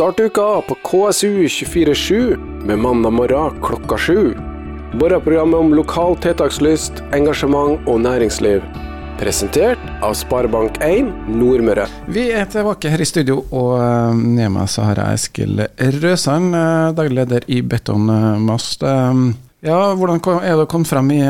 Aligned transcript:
Start 0.00 0.20
uka 0.20 0.62
på 0.68 0.74
KSU 0.74 1.48
247 1.48 2.36
med 2.64 2.78
mandag 2.78 3.10
morgen 3.10 3.60
klokka 3.62 3.98
sju. 3.98 4.34
Morgenprogrammet 4.94 5.60
om 5.60 5.74
lokal 5.74 6.16
tiltakslyst, 6.16 7.02
engasjement 7.12 7.84
og 7.84 8.00
næringsliv. 8.00 8.64
Presentert 9.20 9.82
av 10.00 10.16
Sparebank1 10.16 11.10
Nordmøre. 11.28 11.84
Vi 12.08 12.30
er 12.32 12.48
tilbake 12.48 12.88
her 12.88 13.04
i 13.04 13.10
studio, 13.10 13.42
og 13.52 13.74
eh, 13.82 14.16
med 14.16 14.54
meg 14.56 14.72
så 14.72 14.88
har 14.88 15.02
jeg 15.02 15.20
Eskil 15.20 15.60
Røsand, 15.98 16.56
eh, 16.56 16.88
daglig 16.96 17.20
leder 17.20 17.50
i 17.52 17.60
Betongmast. 17.60 18.80
Eh, 18.80 19.22
Ja, 19.68 19.92
hvordan 19.92 20.24
er 20.40 20.54
det 20.56 20.64
å 20.64 20.68
komme 20.72 20.88
frem 20.88 21.12
i 21.12 21.20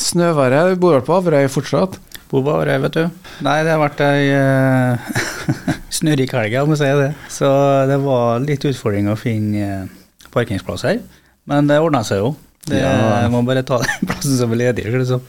snøværet? 0.00 0.72
Du 0.72 0.80
bor 0.80 0.96
vel 0.96 1.04
på 1.04 1.18
Averøy 1.20 1.50
fortsatt? 1.52 2.00
Bor 2.34 2.42
var 2.42 2.66
det, 2.66 2.80
vet 2.82 2.96
du. 2.98 3.04
Nei, 3.46 3.58
det 3.62 3.70
har 3.76 3.78
vært 3.84 4.00
ei 4.02 4.24
uh, 4.34 5.74
snørik 5.94 6.32
helg, 6.34 6.56
jeg 6.56 6.66
sier 6.66 6.80
si 6.80 7.02
det. 7.04 7.10
Så 7.30 7.50
det 7.90 8.00
var 8.02 8.42
litt 8.42 8.64
utfordring 8.66 9.06
å 9.12 9.18
finne 9.18 9.68
eh, 9.68 9.84
parkeringsplass 10.34 10.82
her. 10.88 10.98
Men 11.46 11.68
det 11.70 11.78
ordna 11.78 12.02
seg 12.06 12.24
jo. 12.24 12.32
Det, 12.64 12.78
Ja. 12.80 13.20
Jeg 13.20 13.28
må 13.30 13.42
bare 13.44 13.60
ta 13.62 13.76
den 13.82 14.06
plassen 14.08 14.38
som 14.38 14.52
er 14.54 14.58
ledig. 14.62 14.86
ser 14.88 14.96
det 14.96 15.04
ut 15.04 15.10
som. 15.12 15.22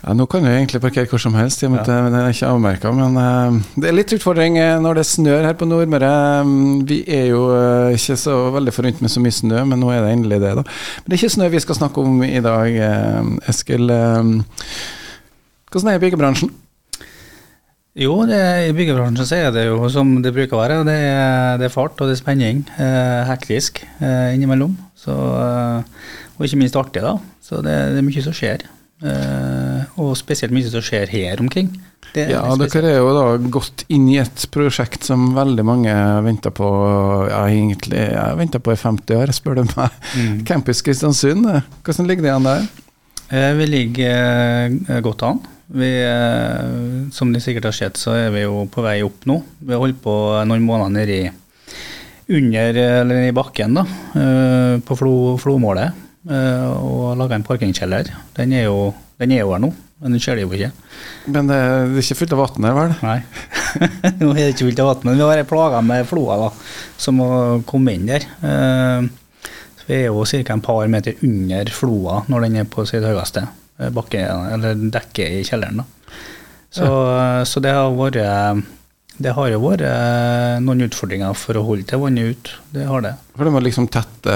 Ja, 0.00 0.14
Nå 0.16 0.24
kan 0.30 0.42
du 0.42 0.48
egentlig 0.48 0.80
parkere 0.80 1.06
hvor 1.10 1.20
som 1.20 1.34
helst, 1.36 1.60
i 1.62 1.66
og 1.68 1.74
med 1.76 1.82
at 1.82 1.90
det- 1.92 2.12
det 2.14 2.22
er 2.24 2.32
ikke 2.32 2.48
avmerka. 2.50 2.92
Men 2.96 3.16
uh, 3.20 3.58
det 3.76 3.90
er 3.90 3.96
litt 3.98 4.14
utfordring 4.16 4.56
eh, 4.58 4.78
når 4.80 4.98
det 5.02 5.06
snør 5.06 5.44
her 5.50 5.54
på 5.60 5.68
Nordmøre. 5.68 6.12
Mm, 6.48 6.86
Vi 6.88 7.02
er 7.06 7.26
jo 7.34 7.42
uh, 7.52 7.92
ikke 7.94 8.16
så 8.18 8.38
veldig 8.56 8.72
forunt 8.74 9.02
med 9.04 9.12
så 9.12 9.20
mye 9.22 9.36
snø, 9.36 9.62
men 9.68 9.78
nå 9.84 9.92
er 9.94 10.00
det 10.06 10.14
endelig 10.16 10.40
det, 10.42 10.54
da. 10.62 10.64
Men 10.64 11.04
det 11.12 11.18
er 11.18 11.22
ikke 11.22 11.36
snø 11.36 11.50
vi 11.54 11.60
skal 11.66 11.78
snakke 11.84 12.00
om 12.08 12.22
i 12.24 12.40
dag, 12.40 12.80
uh, 12.80 13.36
Eskil. 13.52 13.92
Hvordan 15.68 15.90
er 15.92 15.98
det 15.98 16.00
i 16.00 16.06
byggebransjen? 16.06 16.54
Jo, 17.98 18.14
det, 18.30 18.38
i 18.68 18.74
byggebransjen 18.76 19.26
så 19.26 19.36
er 19.40 19.50
det 19.54 19.64
jo 19.66 19.88
som 19.90 20.12
det 20.22 20.30
bruker 20.36 20.54
å 20.54 20.60
være. 20.62 20.80
Det 20.86 20.94
er, 20.94 21.58
det 21.58 21.66
er 21.66 21.74
fart 21.74 21.98
og 21.98 22.06
det 22.10 22.14
er 22.14 22.20
spenning. 22.20 22.60
Eh, 22.78 23.22
hektisk 23.26 23.80
eh, 23.98 24.34
innimellom. 24.36 24.76
Så, 24.98 25.14
eh, 25.14 26.10
og 26.38 26.46
ikke 26.46 26.60
minst 26.60 26.78
artig, 26.78 27.02
da. 27.02 27.16
Så 27.42 27.58
det, 27.64 27.74
det 27.94 27.98
er 28.02 28.06
mye 28.06 28.22
som 28.22 28.36
skjer. 28.36 28.62
Eh, 29.02 29.98
og 29.98 30.14
spesielt 30.18 30.54
mye 30.54 30.70
som 30.70 30.82
skjer 30.84 31.10
her 31.10 31.42
omkring. 31.42 31.72
Det, 32.14 32.28
Ja, 32.32 32.44
er 32.54 32.62
dere 32.70 32.94
er 32.94 33.00
jo 33.02 33.10
da 33.16 33.24
gått 33.58 33.82
inn 33.92 34.06
i 34.10 34.16
et 34.22 34.46
prosjekt 34.54 35.04
som 35.10 35.32
veldig 35.36 35.66
mange 35.66 35.92
venter 36.24 36.54
på 36.54 36.70
ja, 37.28 37.42
egentlig, 37.50 38.06
jeg 38.14 38.38
venter 38.38 38.62
på 38.64 38.72
i 38.72 38.78
50 38.80 39.18
år, 39.18 39.34
spør 39.36 39.58
du 39.60 39.66
meg. 39.74 39.98
Mm. 40.14 40.38
Campus 40.48 40.80
Kristiansund, 40.86 41.50
eh, 41.50 41.66
hvordan 41.82 42.08
ligger 42.08 42.28
det 42.30 42.34
an 42.38 42.48
der? 42.48 42.66
Eh, 43.28 43.52
Vi 43.58 43.66
ligger 43.74 44.68
eh, 44.70 45.00
godt 45.04 45.26
an. 45.28 45.42
Vi, 45.68 46.02
eh, 46.02 47.10
som 47.12 47.32
de 47.32 47.40
sikkert 47.40 47.68
har 47.68 47.76
sett, 47.76 47.98
så 48.00 48.14
er 48.16 48.30
vi 48.32 48.46
jo 48.46 48.62
på 48.72 48.82
vei 48.84 49.02
opp 49.04 49.26
nå. 49.28 49.42
Vi 49.60 49.74
har 49.74 49.82
holdt 49.82 50.00
på 50.00 50.14
noen 50.48 50.64
måneder 50.64 50.94
nedi 50.94 51.18
i, 51.26 51.32
under, 52.38 52.78
eh, 52.80 53.00
eller 53.02 53.26
i 53.26 53.34
bakken, 53.36 53.76
da, 53.76 53.84
eh, 54.16 54.78
på 54.80 54.96
Flo, 54.96 55.36
Flomålet, 55.40 56.06
og 56.28 57.16
laga 57.16 57.36
en 57.36 57.44
parkingskjeller. 57.44 58.08
Den 58.36 58.52
er, 58.52 58.64
jo, 58.68 58.94
den 59.20 59.32
er 59.32 59.44
jo 59.44 59.52
her 59.52 59.62
nå, 59.62 59.70
men 60.00 60.16
den 60.16 60.20
ser 60.20 60.36
det 60.36 60.44
jo 60.44 60.52
ikke. 60.56 60.72
Men 61.28 61.48
det 61.48 61.56
er 61.56 62.00
ikke 62.00 62.18
fullt 62.22 62.34
av 62.36 62.42
vann 62.42 62.68
her, 62.68 62.76
vel? 62.76 62.96
Nei. 63.04 63.20
nå 64.24 64.32
er 64.32 64.42
det 64.42 64.50
ikke 64.56 64.66
fullt 64.70 64.82
av 64.84 64.90
vann, 64.90 65.06
men 65.08 65.20
vi 65.20 65.28
har 65.28 65.46
plaga 65.48 65.84
med 65.84 66.08
floa 66.08 66.40
da, 66.46 66.50
som 67.00 67.20
må 67.20 67.30
komme 67.68 67.96
inn 67.96 68.08
der. 68.08 68.28
Så 69.78 69.88
vi 69.88 70.00
er 70.00 70.08
jo 70.08 70.24
ca. 70.24 70.52
en 70.52 70.64
par 70.64 70.88
meter 70.88 71.16
under 71.24 71.72
floa 71.72 72.22
når 72.28 72.48
den 72.48 72.62
er 72.64 72.68
på 72.68 72.88
sitt 72.88 73.04
høyeste. 73.04 73.46
Eh, 73.78 73.92
Bakke, 73.94 74.24
eller 74.54 74.82
dekket 74.88 75.38
i 75.40 75.46
kjelleren. 75.46 75.82
Da. 75.82 76.18
Så, 76.68 76.88
så 77.48 77.62
det 77.64 77.72
har 77.72 77.94
vært 77.96 78.18
det 79.18 79.32
har 79.34 79.48
jo 79.50 79.58
vært 79.64 79.82
eh, 79.82 80.60
noen 80.62 80.84
utfordringer 80.86 81.34
for 81.34 81.58
å 81.58 81.64
holde 81.66 81.88
til 81.90 81.98
vannet 82.04 82.30
ut. 82.30 82.50
Det 82.70 82.84
har 82.86 83.02
det. 83.02 83.16
For 83.34 83.48
det 83.48 83.52
må 83.54 83.62
liksom 83.64 83.88
tette, 83.90 84.34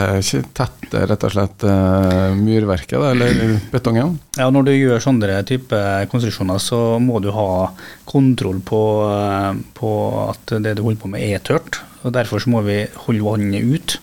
tette 0.59 1.05
rett 1.07 1.27
og 1.29 1.35
slett 1.37 1.67
eh, 1.71 2.35
murverket, 2.35 2.97
da, 2.99 3.13
eller 3.15 3.61
betongen? 3.71 4.17
Ja, 4.41 4.49
Når 4.51 4.67
du 4.67 4.73
gjør 4.75 5.05
sånne 5.05 5.39
type 5.47 5.79
konstruksjoner, 6.11 6.59
så 6.63 6.99
må 7.03 7.23
du 7.23 7.31
ha 7.37 7.71
kontroll 8.11 8.59
på, 8.67 8.83
eh, 9.07 9.63
på 9.79 9.93
at 10.27 10.57
det 10.67 10.75
du 10.75 10.83
holder 10.83 11.03
på 11.05 11.13
med 11.15 11.29
er 11.31 11.47
tørt. 11.47 11.79
og 12.03 12.17
Derfor 12.19 12.43
så 12.43 12.51
må 12.51 12.65
vi 12.67 12.83
holde 13.07 13.29
vannet 13.29 13.63
ut. 13.63 14.01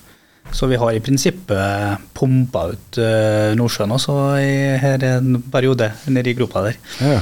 Så 0.55 0.69
vi 0.69 0.79
har 0.81 0.93
i 0.93 1.01
prinsippet 1.03 2.09
pumpa 2.17 2.65
ut 2.71 2.99
uh, 3.01 3.51
Nordsjøen 3.57 3.93
også 3.95 4.15
i 4.41 4.55
her 4.81 5.03
en 5.11 5.37
periode, 5.51 5.91
nede 6.09 6.31
i 6.31 6.37
gropa 6.37 6.65
der. 6.65 6.79
Ja. 7.03 7.19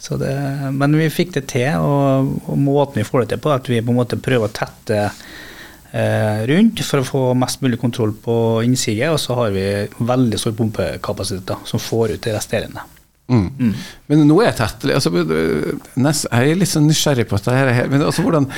Så 0.00 0.16
det, 0.16 0.32
men 0.72 0.96
vi 0.96 1.10
fikk 1.12 1.34
det 1.36 1.44
til, 1.52 1.76
og, 1.76 2.30
og 2.48 2.60
måten 2.60 3.02
vi 3.02 3.06
får 3.06 3.24
det 3.24 3.34
til 3.34 3.42
på, 3.44 3.50
er 3.52 3.60
at 3.60 3.68
vi 3.68 3.82
på 3.84 3.92
en 3.92 3.98
måte 4.00 4.16
prøver 4.16 4.48
å 4.48 4.54
tette 4.56 5.00
eh, 5.92 6.40
rundt 6.48 6.80
for 6.88 7.02
å 7.02 7.08
få 7.08 7.24
mest 7.36 7.60
mulig 7.60 7.76
kontroll 7.82 8.14
på 8.24 8.36
innsiget, 8.64 9.12
og 9.12 9.20
så 9.20 9.36
har 9.42 9.52
vi 9.52 9.66
veldig 9.98 10.40
stor 10.40 10.56
pumpekapasitet 10.56 11.44
da, 11.52 11.58
som 11.68 11.82
får 11.84 12.14
ut 12.14 12.24
det 12.24 12.32
resterende. 12.32 12.86
Mm. 13.30 13.74
Men 14.10 14.24
nå 14.26 14.40
er 14.40 14.48
jeg 14.50 14.58
tett. 14.58 14.88
Altså, 14.96 15.12
nest, 16.00 16.26
jeg 16.26 16.54
er 16.54 16.58
litt 16.58 16.70
sånn 16.72 16.88
nysgjerrig 16.90 17.28
på 17.30 17.38
dette 17.38 17.54
her. 17.54 17.84
Men 17.92 18.02
altså, 18.02 18.24
hvordan 18.26 18.48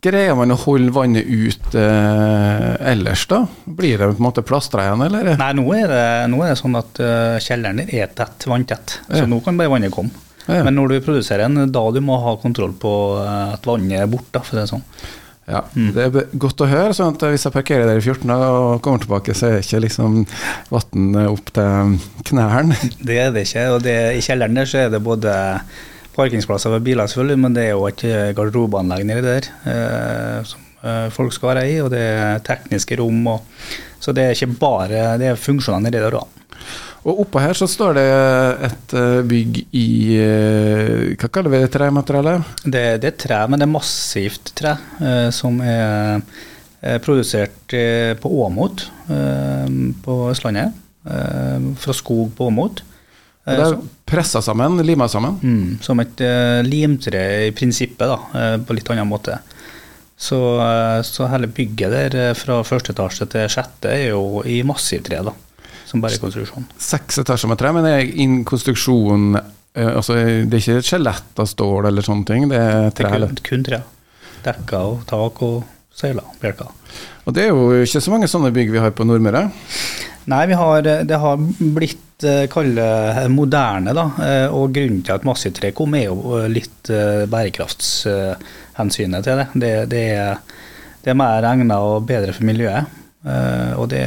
greier 0.00 0.34
man 0.38 0.50
å 0.54 0.56
holde 0.56 0.92
vannet 0.94 1.26
ut 1.28 1.74
eh, 1.76 2.90
ellers, 2.92 3.26
da? 3.28 3.42
Blir 3.64 3.98
det 4.00 4.08
på 4.12 4.16
en 4.16 4.26
måte 4.26 4.42
plastra 4.46 4.86
igjen, 4.88 5.02
eller? 5.04 5.32
Nei, 5.36 5.50
nå 5.58 5.64
er 5.76 5.88
det, 5.92 6.04
nå 6.32 6.40
er 6.46 6.54
det 6.54 6.60
sånn 6.62 6.78
at 6.80 7.00
uh, 7.04 7.36
kjelleren 7.42 7.82
er 7.84 8.12
tett, 8.16 8.46
vanntett, 8.48 8.98
så 9.10 9.24
Ja. 9.24 9.28
nå 9.28 9.42
kan 9.44 9.58
bare 9.60 9.72
vannet 9.74 9.92
komme. 9.92 10.10
Ja. 10.48 10.62
Men 10.66 10.74
når 10.74 10.88
du 10.96 11.00
produserer 11.04 11.44
en, 11.44 11.68
da 11.70 11.82
du 11.94 12.00
må 12.02 12.16
ha 12.18 12.32
kontroll 12.42 12.72
på 12.74 12.92
eh, 13.22 13.52
at 13.54 13.66
vannet 13.68 14.00
er 14.00 14.08
borte, 14.10 14.40
for 14.42 14.48
å 14.48 14.48
si 14.50 14.58
det 14.58 14.70
sånn. 14.72 14.82
Ja, 15.46 15.60
Det 15.74 16.02
er 16.02 16.26
godt 16.38 16.60
å 16.62 16.66
høre. 16.70 16.94
sånn 16.94 17.14
at 17.16 17.22
Hvis 17.30 17.44
jeg 17.46 17.52
parkerer 17.54 17.86
der 17.86 17.98
i 17.98 18.02
14 18.02 18.26
dager 18.30 18.56
og 18.56 18.80
kommer 18.82 19.02
tilbake, 19.02 19.34
så 19.34 19.48
er 19.52 19.60
ikke 19.62 19.80
liksom 19.84 20.20
vann 20.70 21.16
opp 21.26 21.50
til 21.54 21.96
knærne. 22.30 22.76
Det 23.02 23.18
er 23.18 23.32
det 23.34 23.42
ikke. 23.48 23.64
Og 23.74 23.82
det, 23.82 23.96
i 24.16 24.22
kjelleren 24.22 24.54
der 24.58 24.70
så 24.70 24.84
er 24.84 24.92
det 24.94 25.02
både 25.02 25.34
parkingsplasser 26.16 26.74
for 26.74 26.84
biler, 26.84 27.08
selvfølgelig, 27.10 27.38
men 27.44 27.56
det 27.56 27.68
er 27.68 27.72
jo 27.74 27.88
eh, 27.88 28.34
garderobeanlegg 28.36 29.06
nedi 29.08 29.24
der 29.24 29.48
eh, 29.70 30.38
som 30.48 30.68
eh, 30.84 31.08
folk 31.14 31.34
skal 31.34 31.54
være 31.54 31.66
i, 31.70 31.80
og 31.84 31.90
det 31.94 32.02
er 32.02 32.44
tekniske 32.46 32.98
rom. 33.00 33.26
Og, 33.34 33.66
så 34.02 34.14
det 34.16 34.26
er 34.26 34.36
ikke 34.36 34.54
bare 34.60 35.02
det 35.20 35.32
er 35.32 35.40
funksjonene 35.40 35.88
nedi 35.88 36.02
der 36.02 36.20
òg. 36.20 36.38
Og 37.02 37.24
oppå 37.24 37.40
her 37.42 37.56
så 37.58 37.66
står 37.66 37.96
det 37.98 38.04
et 38.68 38.94
eh, 38.98 39.20
bygg 39.26 39.58
i 39.74 39.88
eh, 40.22 41.08
Hva 41.18 41.30
kaller 41.34 41.50
vi 41.50 41.62
det 41.64 41.72
trematerialet? 41.74 42.52
Det, 42.62 42.84
det 43.02 43.10
er 43.10 43.18
tre, 43.24 43.40
men 43.50 43.58
det 43.58 43.66
er 43.66 43.72
massivt 43.72 44.52
tre 44.58 44.76
eh, 45.02 45.26
som 45.34 45.58
er 45.66 46.20
eh, 46.78 47.00
produsert 47.02 47.74
på 48.22 48.32
Åmot 48.46 48.86
på 50.02 50.14
Østlandet. 50.30 50.78
Fra 51.02 51.94
skog 51.96 52.30
på 52.38 52.46
Åmot. 52.46 52.84
Det 53.42 53.58
er 53.58 53.74
pressa 54.12 54.42
sammen, 54.44 54.76
lima 54.86 55.08
sammen. 55.08 55.38
Mm, 55.42 55.78
som 55.84 56.00
et 56.02 56.20
uh, 56.24 56.60
limtre 56.66 57.22
i 57.48 57.54
prinsippet, 57.56 58.04
da, 58.10 58.18
uh, 58.36 58.58
på 58.62 58.76
litt 58.76 58.90
annen 58.92 59.08
måte. 59.08 59.38
Så, 60.16 60.38
uh, 60.60 61.00
så 61.06 61.30
hele 61.32 61.48
bygget 61.50 61.94
der 61.96 62.36
fra 62.38 62.60
første 62.66 62.94
etasje 62.94 63.26
til 63.32 63.48
sjette 63.52 63.90
er 63.90 64.12
jo 64.12 64.44
i 64.44 64.60
massivtre, 64.66 65.22
da. 65.26 65.34
Som 65.88 66.04
bare 66.04 66.20
konstruksjon. 66.20 66.68
Seks 66.80 67.20
etasjer 67.24 67.50
med 67.50 67.60
tre, 67.60 67.72
men 67.74 67.88
er 67.88 68.04
innen 68.06 68.46
konstruksjon 68.48 69.34
altså, 69.74 70.14
Det 70.48 70.56
er 70.56 70.62
ikke 70.62 70.76
et 70.80 70.88
skjelett 70.88 71.40
av 71.42 71.48
stål 71.48 71.88
eller 71.88 72.04
sånne 72.04 72.28
ting, 72.28 72.46
det 72.48 72.60
er 72.60 72.94
tre? 72.96 73.10
Det 73.10 73.18
er 73.18 73.26
kun, 73.26 73.42
kun 73.48 73.66
tre. 73.66 73.80
Dekker 74.42 74.92
og 74.94 75.02
tak 75.08 75.42
og 75.44 75.58
søyler. 75.96 76.32
Bjelker. 76.40 76.72
Og 77.26 77.34
det 77.36 77.44
er 77.44 77.52
jo 77.52 77.82
ikke 77.84 78.00
så 78.02 78.10
mange 78.14 78.28
sånne 78.30 78.50
bygg 78.54 78.72
vi 78.74 78.80
har 78.82 78.90
på 78.96 79.04
Nordmøre. 79.06 79.44
Nei, 80.30 80.42
har, 80.54 80.82
det 81.06 81.18
har 81.18 81.38
blitt 81.74 82.26
kalle 82.52 82.84
moderne, 83.32 83.90
da. 83.96 84.04
eh, 84.22 84.46
Og 84.54 84.70
grunnen 84.74 85.00
til 85.02 85.14
at 85.16 85.24
massivtre 85.26 85.72
kom, 85.74 85.94
er 85.98 86.04
jo 86.06 86.36
eh, 86.38 86.48
litt 86.50 86.90
eh, 86.94 87.24
bærekraftshensynet 87.30 89.26
til 89.26 89.40
det. 89.40 89.46
Det, 89.54 89.72
det, 89.90 90.02
er, 90.18 90.38
det 91.02 91.10
er 91.14 91.18
mer 91.18 91.46
egna 91.50 91.80
og 91.82 92.06
bedre 92.06 92.34
for 92.36 92.46
miljøet. 92.46 92.86
Eh, 93.26 93.72
Og 93.78 93.88
det, 93.90 94.04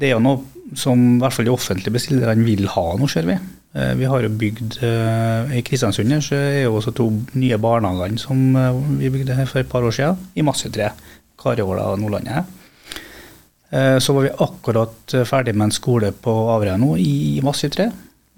det 0.00 0.08
er 0.08 0.16
jo 0.16 0.22
noe 0.24 0.76
som 0.80 0.96
i 0.98 1.20
hvert 1.20 1.36
fall 1.36 1.46
de 1.46 1.52
offentlige 1.52 1.92
bestillerne 1.94 2.46
vil 2.46 2.64
ha 2.72 2.86
nå, 2.98 3.08
ser 3.12 3.28
vi. 3.28 3.36
Eh, 3.76 3.92
Vi 4.00 4.08
har 4.08 4.24
jo 4.24 4.32
bygd 4.40 4.78
eh, 4.82 5.58
I 5.60 5.64
Kristiansund 5.66 6.16
så 6.24 6.38
er 6.40 6.62
jo 6.64 6.78
også 6.80 6.94
to 6.96 7.10
nye 7.36 7.58
barnehagene 7.60 8.18
som 8.22 8.56
eh, 8.56 8.80
vi 9.02 9.12
bygde 9.18 9.36
her 9.36 9.50
for 9.50 9.60
et 9.60 9.68
par 9.70 9.84
år 9.84 9.92
siden, 9.92 10.16
i 10.34 10.42
massivtre. 10.46 10.88
Kariåla 11.40 11.90
og 11.92 12.00
Nordlandet. 12.02 12.44
Eh, 13.70 13.98
Så 13.98 14.14
var 14.14 14.22
vi 14.22 14.34
akkurat 14.46 15.14
eh, 15.14 15.24
ferdig 15.24 15.54
med 15.54 15.68
en 15.68 15.76
skole 15.78 16.12
på 16.12 16.34
Averøya 16.54 16.78
nå, 16.78 16.96
i 16.96 17.40
massivtre. 17.42 17.90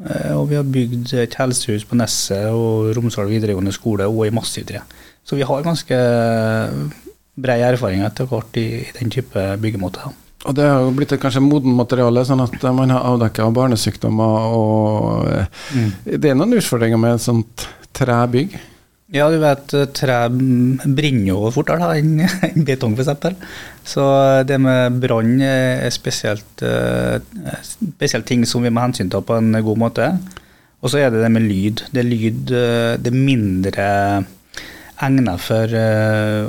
tre, 0.03 0.37
Og 0.37 0.49
vi 0.51 0.57
har 0.57 0.65
bygd 0.65 1.15
et 1.15 1.35
helsehus 1.35 1.85
på 1.85 1.97
Nesset 1.97 2.51
og 2.53 2.95
Romsdal 2.97 3.29
videregående 3.29 3.73
skole 3.73 4.07
og 4.07 4.27
i 4.27 4.31
massivtre. 4.31 4.83
Så 5.25 5.37
vi 5.37 5.43
har 5.43 5.63
ganske 5.63 5.97
brei 7.37 7.61
erfaring 7.61 8.05
etter 8.07 8.29
hvert 8.31 8.57
i, 8.57 8.69
i 8.87 8.93
den 8.99 9.11
type 9.11 9.43
byggemåte. 9.61 10.13
Og 10.47 10.55
det 10.55 10.65
har 10.69 10.81
jo 10.85 10.93
blitt 10.95 11.13
et 11.13 11.21
kanskje 11.21 11.43
moden 11.43 11.75
materiale, 11.75 12.23
sånn 12.25 12.45
at 12.45 12.57
eh, 12.63 12.73
man 12.73 12.93
har 12.95 13.05
avdekka 13.13 13.51
barnesykdommer 13.53 14.55
og 14.57 15.27
mm. 15.75 15.93
Det 16.23 16.31
er 16.31 16.39
noen 16.39 16.57
utfordringer 16.57 17.01
med 17.01 17.17
et 17.17 17.25
sånt 17.25 17.67
trebygg. 17.97 18.57
Ja, 19.15 19.29
du 19.31 19.37
vet, 19.39 19.71
tre 19.95 20.17
brenner 20.33 21.29
jo 21.29 21.51
fortere 21.55 21.93
enn 22.01 22.65
betong, 22.67 22.97
f.eks. 22.99 23.29
Så 23.87 24.07
det 24.49 24.59
med 24.63 24.99
brann 25.03 25.37
er 25.47 25.87
spesielt, 25.95 26.65
spesielt 27.63 28.27
ting 28.27 28.43
som 28.49 28.67
vi 28.67 28.73
må 28.75 28.83
hensynta 28.83 29.23
på 29.23 29.39
en 29.39 29.55
god 29.63 29.83
måte. 29.85 30.11
Og 30.83 30.91
så 30.91 31.05
er 31.05 31.15
det 31.15 31.23
det 31.23 31.31
med 31.33 31.47
lyd. 31.47 31.85
Det 31.95 32.03
er 32.03 32.11
lyd 32.11 32.41
det 32.51 33.13
er 33.13 33.17
mindre 33.17 33.89
egnet 35.07 35.43
for 35.45 35.79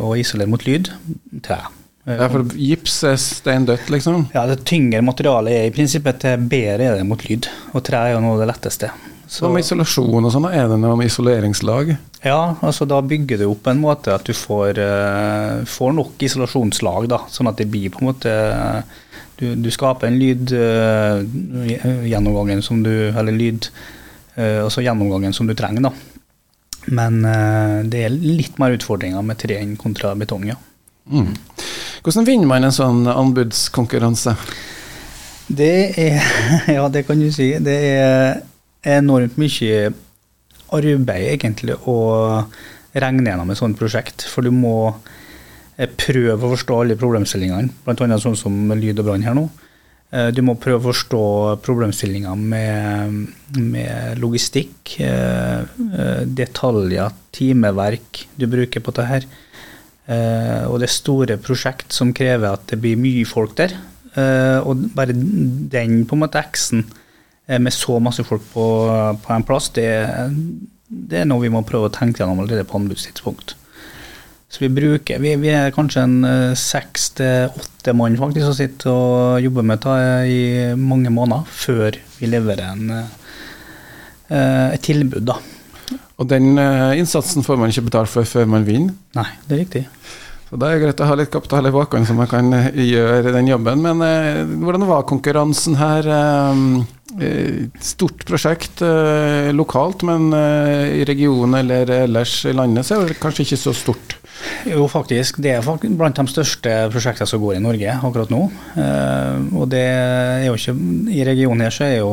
å 0.02 0.14
isolere 0.18 0.50
mot 0.50 0.66
lyd. 0.66 0.90
Tre. 1.46 1.62
Ja, 2.08 2.30
for 2.32 2.48
gips 2.56 3.02
er 3.04 3.18
steindødt, 3.20 3.90
liksom? 3.92 4.30
Ja, 4.32 4.46
det 4.48 4.62
tyngre 4.68 5.02
materialet 5.04 5.58
er 5.58 5.66
i 5.68 5.74
prinsippet 5.76 6.22
til 6.24 6.46
bedre 6.48 6.86
er 6.88 7.02
det 7.02 7.08
mot 7.08 7.24
lyd. 7.28 7.50
Og 7.76 7.84
tre 7.84 8.00
er 8.00 8.14
jo 8.16 8.22
noe 8.24 8.38
av 8.38 8.46
det 8.46 8.48
letteste. 8.54 8.92
Så 9.28 9.50
med 9.52 9.66
isolasjon 9.66 10.24
og 10.24 10.32
sånn, 10.32 10.48
er 10.50 10.70
det 10.72 10.78
noe 10.80 10.96
med 11.00 11.10
isoleringslag? 11.10 11.92
Ja, 12.24 12.56
altså 12.64 12.88
da 12.88 13.02
bygger 13.04 13.42
det 13.42 13.50
opp 13.50 13.68
en 13.68 13.82
måte 13.82 14.14
at 14.16 14.28
du 14.28 14.32
får, 14.36 14.80
uh, 14.80 15.66
får 15.68 15.96
nok 15.98 16.24
isolasjonslag, 16.24 17.10
da, 17.12 17.20
sånn 17.32 17.52
at 17.52 17.60
det 17.60 17.68
blir 17.72 17.92
på 17.94 18.02
en 18.04 18.12
måte 18.12 18.34
Du, 19.38 19.52
du 19.54 19.68
skaper 19.70 20.08
en 20.08 20.18
lyd 20.18 20.50
uh, 20.56 21.22
gjennomgangen 22.08 22.64
som 22.66 22.80
du 22.82 23.12
Eller 23.12 23.36
lyd 23.36 23.68
Altså 24.38 24.84
gjennomgangen 24.86 25.34
som 25.34 25.48
du 25.50 25.56
trenger, 25.58 25.88
da. 25.88 25.90
Men 26.94 27.24
det 27.90 28.04
er 28.06 28.14
litt 28.14 28.60
mer 28.62 28.76
utfordringer 28.76 29.24
med 29.26 29.40
tre 29.42 29.56
enn 29.58 29.72
kontra 29.82 30.12
betong, 30.14 30.44
ja. 30.46 30.54
Mm. 31.10 31.32
Hvordan 32.06 32.28
vinner 32.28 32.50
man 32.52 32.68
en 32.68 32.76
sånn 32.76 33.08
anbudskonkurranse? 33.10 34.36
Det 35.48 35.74
er 36.04 36.22
Ja, 36.78 36.86
det 36.94 37.08
kan 37.08 37.18
du 37.18 37.32
si. 37.34 37.50
Det 37.64 37.78
er 37.90 38.38
enormt 38.86 39.38
mye 39.40 39.92
arbeid 40.76 41.30
egentlig 41.38 41.78
å 41.88 42.00
regne 42.98 43.32
gjennom 43.32 43.54
et 43.54 43.60
sånt 43.60 43.78
prosjekt. 43.80 44.26
For 44.30 44.46
du 44.46 44.52
må 44.54 44.76
eh, 45.78 45.88
prøve 45.88 46.38
å 46.38 46.52
forstå 46.56 46.82
alle 46.82 47.00
problemstillingene, 47.00 47.72
bl.a. 47.86 48.20
sånn 48.22 48.38
som 48.40 48.76
lyd 48.76 49.00
og 49.02 49.10
brann 49.10 49.26
her 49.26 49.38
nå. 49.38 49.48
Eh, 50.12 50.30
du 50.36 50.42
må 50.46 50.58
prøve 50.60 50.82
å 50.82 50.88
forstå 50.90 51.24
problemstillinger 51.66 52.38
med, 52.40 53.18
med 53.58 54.22
logistikk, 54.22 54.98
eh, 55.04 55.66
detaljer, 56.28 57.16
timeverk 57.36 58.26
du 58.36 58.48
bruker 58.52 58.84
på 58.84 58.96
dette 58.96 59.12
her. 59.12 59.30
Og 60.08 60.78
det 60.80 60.88
store 60.88 61.36
prosjekt 61.44 61.92
som 61.92 62.14
krever 62.16 62.54
at 62.54 62.70
det 62.72 62.78
blir 62.80 62.96
mye 62.96 63.26
folk 63.28 63.58
der. 63.60 63.74
Og 64.64 64.86
bare 64.96 65.12
den 65.12 66.06
på 66.08 66.16
en 66.16 66.22
måte 66.22 66.40
Eh, 66.40 67.04
med 67.48 67.74
så 67.74 68.00
masse 68.04 68.26
folk 68.28 68.44
på, 68.52 68.66
på 69.24 69.34
en 69.34 69.46
plass, 69.48 69.70
det, 69.76 69.88
det, 70.88 71.22
er 71.22 71.30
noe 71.30 71.46
vi 71.46 71.52
må 71.54 71.64
prøve 71.68 71.88
å 71.88 71.94
tenke 71.94 72.22
gjennom 72.22 72.42
allerede 72.44 72.68
på 72.68 72.80
anbudstidspunkt. 72.82 73.56
Så 74.48 74.62
vi 74.64 74.70
bruker 74.72 75.20
Vi, 75.20 75.34
vi 75.42 75.50
er 75.52 75.74
kanskje 75.76 76.06
en 76.08 76.18
eh, 76.24 76.54
seks 76.56 77.10
til 77.18 77.50
åtte 77.52 77.96
mann 77.96 78.16
faktisk 78.20 78.46
som 78.48 78.56
sitter 78.56 78.92
og 78.94 79.42
jobber 79.44 79.66
med 79.68 79.82
dette 79.84 79.96
i 80.32 80.40
mange 80.80 81.12
måneder 81.12 81.50
før 81.52 81.98
vi 82.20 82.30
leverer 82.32 82.70
en, 82.70 82.94
eh, 84.32 84.70
et 84.76 84.84
tilbud, 84.88 85.26
da. 85.28 85.40
Og 86.18 86.28
den 86.32 86.58
innsatsen 86.58 87.46
får 87.46 87.60
man 87.60 87.72
ikke 87.72 87.86
betalt 87.92 88.10
for 88.10 88.28
før 88.28 88.48
man 88.50 88.66
vinner? 88.68 88.96
Nei, 89.16 89.28
det 89.46 89.54
er 89.54 89.62
riktig. 89.62 89.84
Så 90.48 90.60
Da 90.60 90.72
er 90.72 90.80
greit 90.80 91.02
å 91.04 91.08
ha 91.10 91.16
litt 91.20 91.32
kapital 91.34 91.68
i 91.68 91.74
bakhånd 91.76 92.08
så 92.08 92.16
man 92.16 92.30
kan 92.32 92.52
gjøre 92.72 93.34
den 93.36 93.50
jobben. 93.52 93.82
Men 93.84 94.04
eh, 94.06 94.44
hvordan 94.64 94.88
var 94.88 95.08
konkurransen 95.10 95.76
her? 95.80 96.08
Eh, 96.08 96.98
Eh, 97.22 97.70
stort 97.80 98.26
prosjekt 98.28 98.82
eh, 98.82 99.54
lokalt, 99.56 100.04
men 100.04 100.28
eh, 100.36 101.00
i 101.00 101.06
regionen 101.08 101.56
eller 101.62 101.90
ellers 102.04 102.42
i 102.46 102.52
landet 102.54 102.86
så 102.86 102.98
er 102.98 103.14
det 103.14 103.20
kanskje 103.22 103.46
ikke 103.46 103.60
så 103.62 103.74
stort? 103.74 104.18
Jo, 104.68 104.84
faktisk. 104.92 105.40
Det 105.42 105.56
er 105.56 105.66
blant 105.98 106.20
de 106.20 106.26
største 106.30 106.74
prosjektene 106.94 107.30
som 107.32 107.42
går 107.42 107.58
i 107.58 107.64
Norge 107.64 107.96
akkurat 107.96 108.30
nå. 108.30 108.42
Og 109.58 109.66
det 109.72 109.82
er 109.82 110.44
jo 110.46 110.54
ikke 110.60 110.76
I 111.16 111.24
regionen 111.26 111.64
her 111.66 111.74
så 111.74 111.88
er 111.88 111.96
jo 112.04 112.12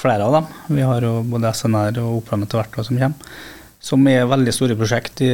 flere 0.00 0.26
av 0.26 0.34
dem. 0.34 0.50
Vi 0.80 0.88
har 0.88 1.06
jo 1.06 1.20
både 1.30 1.52
SNR 1.54 2.00
og 2.02 2.16
Operaen 2.24 2.48
etter 2.48 2.58
hvert 2.58 2.80
som 2.88 2.98
kommer. 2.98 3.36
Som 3.80 4.04
er 4.12 4.28
veldig 4.28 4.52
store 4.52 4.76
prosjekt 4.76 5.22
i 5.24 5.30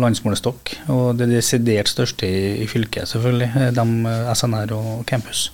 landsmålestokk. 0.00 0.72
Og 0.90 1.18
det 1.18 1.28
desidert 1.30 1.90
største 1.90 2.26
i, 2.26 2.46
i 2.64 2.70
fylket, 2.70 3.06
selvfølgelig. 3.12 3.70
De 3.76 4.16
SNR 4.34 4.74
og 4.74 5.04
campus. 5.06 5.50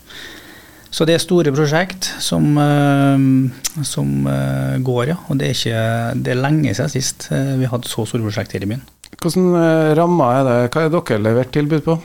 Så 0.93 1.07
det 1.09 1.15
er 1.17 1.23
store 1.23 1.53
prosjekt 1.57 2.11
som, 2.21 2.51
eh, 2.61 3.85
som 3.89 4.27
eh, 4.29 4.77
går, 4.85 5.05
ja. 5.09 5.17
Og 5.33 5.39
det 5.41 5.49
er, 5.49 5.57
ikke, 5.57 5.85
det 6.21 6.35
er 6.35 6.43
lenge 6.43 6.75
siden 6.77 6.93
sist 6.93 7.31
eh, 7.33 7.55
vi 7.61 7.71
hadde 7.71 7.89
så 7.89 8.05
store 8.05 8.27
prosjekt 8.27 8.53
her 8.53 8.67
i 8.67 8.69
byen. 8.75 8.85
Hvordan 9.23 9.55
rammer 9.97 10.35
er 10.35 10.45
det? 10.45 10.57
Hva 10.75 10.85
har 10.85 10.93
dere 10.93 11.23
levert 11.23 11.53
tilbud 11.55 11.85
på? 11.87 11.97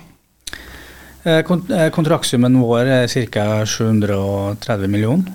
Kontraktsummen 1.27 2.59
vår 2.61 2.89
er 2.93 3.09
ca. 3.33 3.45
730 3.67 4.91
millioner. 4.91 5.33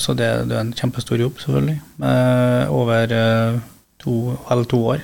Så 0.00 0.14
det, 0.14 0.28
det, 0.48 0.54
er 0.54 0.62
en 0.62 0.70
kjempestor 0.76 1.20
jobb, 1.20 1.40
selvfølgelig. 1.42 1.80
Over 2.70 3.10
to, 4.02 4.36
eller 4.50 4.68
to 4.70 4.84
år. 4.94 5.02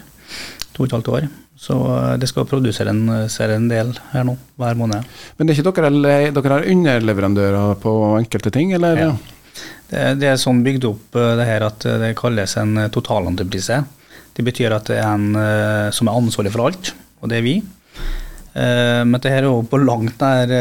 To 0.76 0.84
og 0.84 0.88
et 0.88 0.96
halvt 0.96 1.12
år. 1.16 1.28
Så 1.56 1.76
eh, 1.96 2.16
det 2.20 2.28
skal 2.31 2.48
produsere 2.48 2.93
en, 2.93 3.08
en 3.08 3.70
del 3.70 3.94
her 4.12 4.26
nå, 4.28 4.37
hver 4.60 4.76
måned. 4.78 5.06
Men 5.37 5.48
det 5.48 5.54
er 5.54 5.62
ikke 5.62 5.72
dere, 5.81 5.93
dere 6.37 6.58
er 6.60 6.69
underleverandører 6.75 7.81
på 7.82 7.94
enkelte 8.20 8.52
ting, 8.54 8.75
eller? 8.76 9.00
Ja. 9.00 9.14
Det, 9.87 10.02
det, 10.20 10.28
er 10.28 10.40
sånn 10.40 10.64
bygd 10.66 10.84
opp 10.90 11.16
eh, 11.16 11.32
det 11.38 11.48
her 11.48 11.66
at 11.70 11.88
det 12.02 12.12
kalles 12.19 12.58
en 12.60 12.76
totalentreprise. 12.93 13.81
Det 14.37 14.44
betyr 14.44 14.76
at 14.76 14.93
det 14.93 15.00
er 15.00 15.08
en 15.08 15.31
som 15.96 16.10
er 16.10 16.16
ansvarlig 16.19 16.50
for 16.52 16.66
alt, 16.66 16.90
og 17.25 17.31
det 17.32 17.38
er 17.38 17.44
vi. 17.46 17.54
Men 18.52 19.16
det 19.25 19.31
her 19.32 19.46
er 19.46 19.46
jo 19.49 19.62
på 19.69 19.78
langt 19.81 20.20
nær 20.20 20.52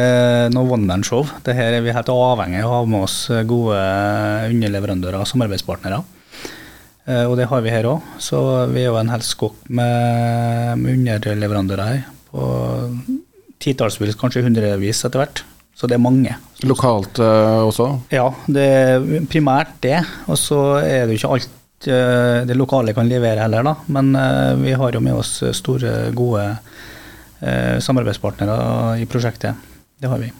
noe 0.52 0.72
one 0.78 0.88
man-show. 0.88 1.26
Det 1.44 1.58
her 1.58 1.76
er 1.76 1.84
vi 1.84 1.92
helt 1.96 2.12
avhengig 2.12 2.62
av 2.62 2.70
å 2.70 2.78
ha 2.78 2.88
med 2.88 3.04
oss 3.04 3.18
gode 3.48 3.82
underleverandører 4.48 5.20
og 5.20 5.28
samarbeidspartnere. 5.28 6.00
Eh, 7.06 7.26
og 7.30 7.36
det 7.38 7.50
har 7.52 7.62
vi 7.62 7.74
her 7.74 7.88
òg. 7.90 8.06
Så 8.22 8.40
vi 8.74 8.84
er 8.84 8.90
jo 8.90 9.00
en 9.00 9.12
hel 9.14 9.26
skokk 9.26 9.58
med, 9.70 10.82
med 10.82 10.96
underleverandører 10.98 11.92
her. 11.92 12.08
På 12.32 12.48
titallsvis, 13.62 14.18
kanskje 14.20 14.44
hundrevis 14.46 15.04
etter 15.06 15.22
hvert. 15.22 15.44
Så 15.76 15.90
det 15.92 15.98
er 15.98 16.04
mange. 16.04 16.38
Lokalt 16.64 17.20
uh, 17.20 17.66
også? 17.68 17.90
Ja, 18.14 18.30
det 18.48 18.64
er 18.64 19.26
primært 19.28 19.74
det. 19.84 19.98
Og 20.32 20.40
så 20.40 20.60
er 20.80 21.04
det 21.04 21.18
jo 21.18 21.20
ikke 21.20 21.34
alt 21.36 21.90
uh, 21.90 22.46
det 22.48 22.56
lokale 22.56 22.96
kan 22.96 23.10
levere 23.12 23.44
heller, 23.44 23.66
da. 23.68 23.76
Men 23.92 24.14
uh, 24.16 24.56
vi 24.62 24.72
har 24.80 24.96
jo 24.96 25.04
med 25.04 25.20
oss 25.20 25.38
store, 25.58 26.12
gode 26.16 26.48
samarbeidspartnere 27.84 28.96
i 29.04 29.06
prosjektet. 29.12 29.60
Det 30.02 30.10
har 30.10 30.18
vi. 30.18 30.32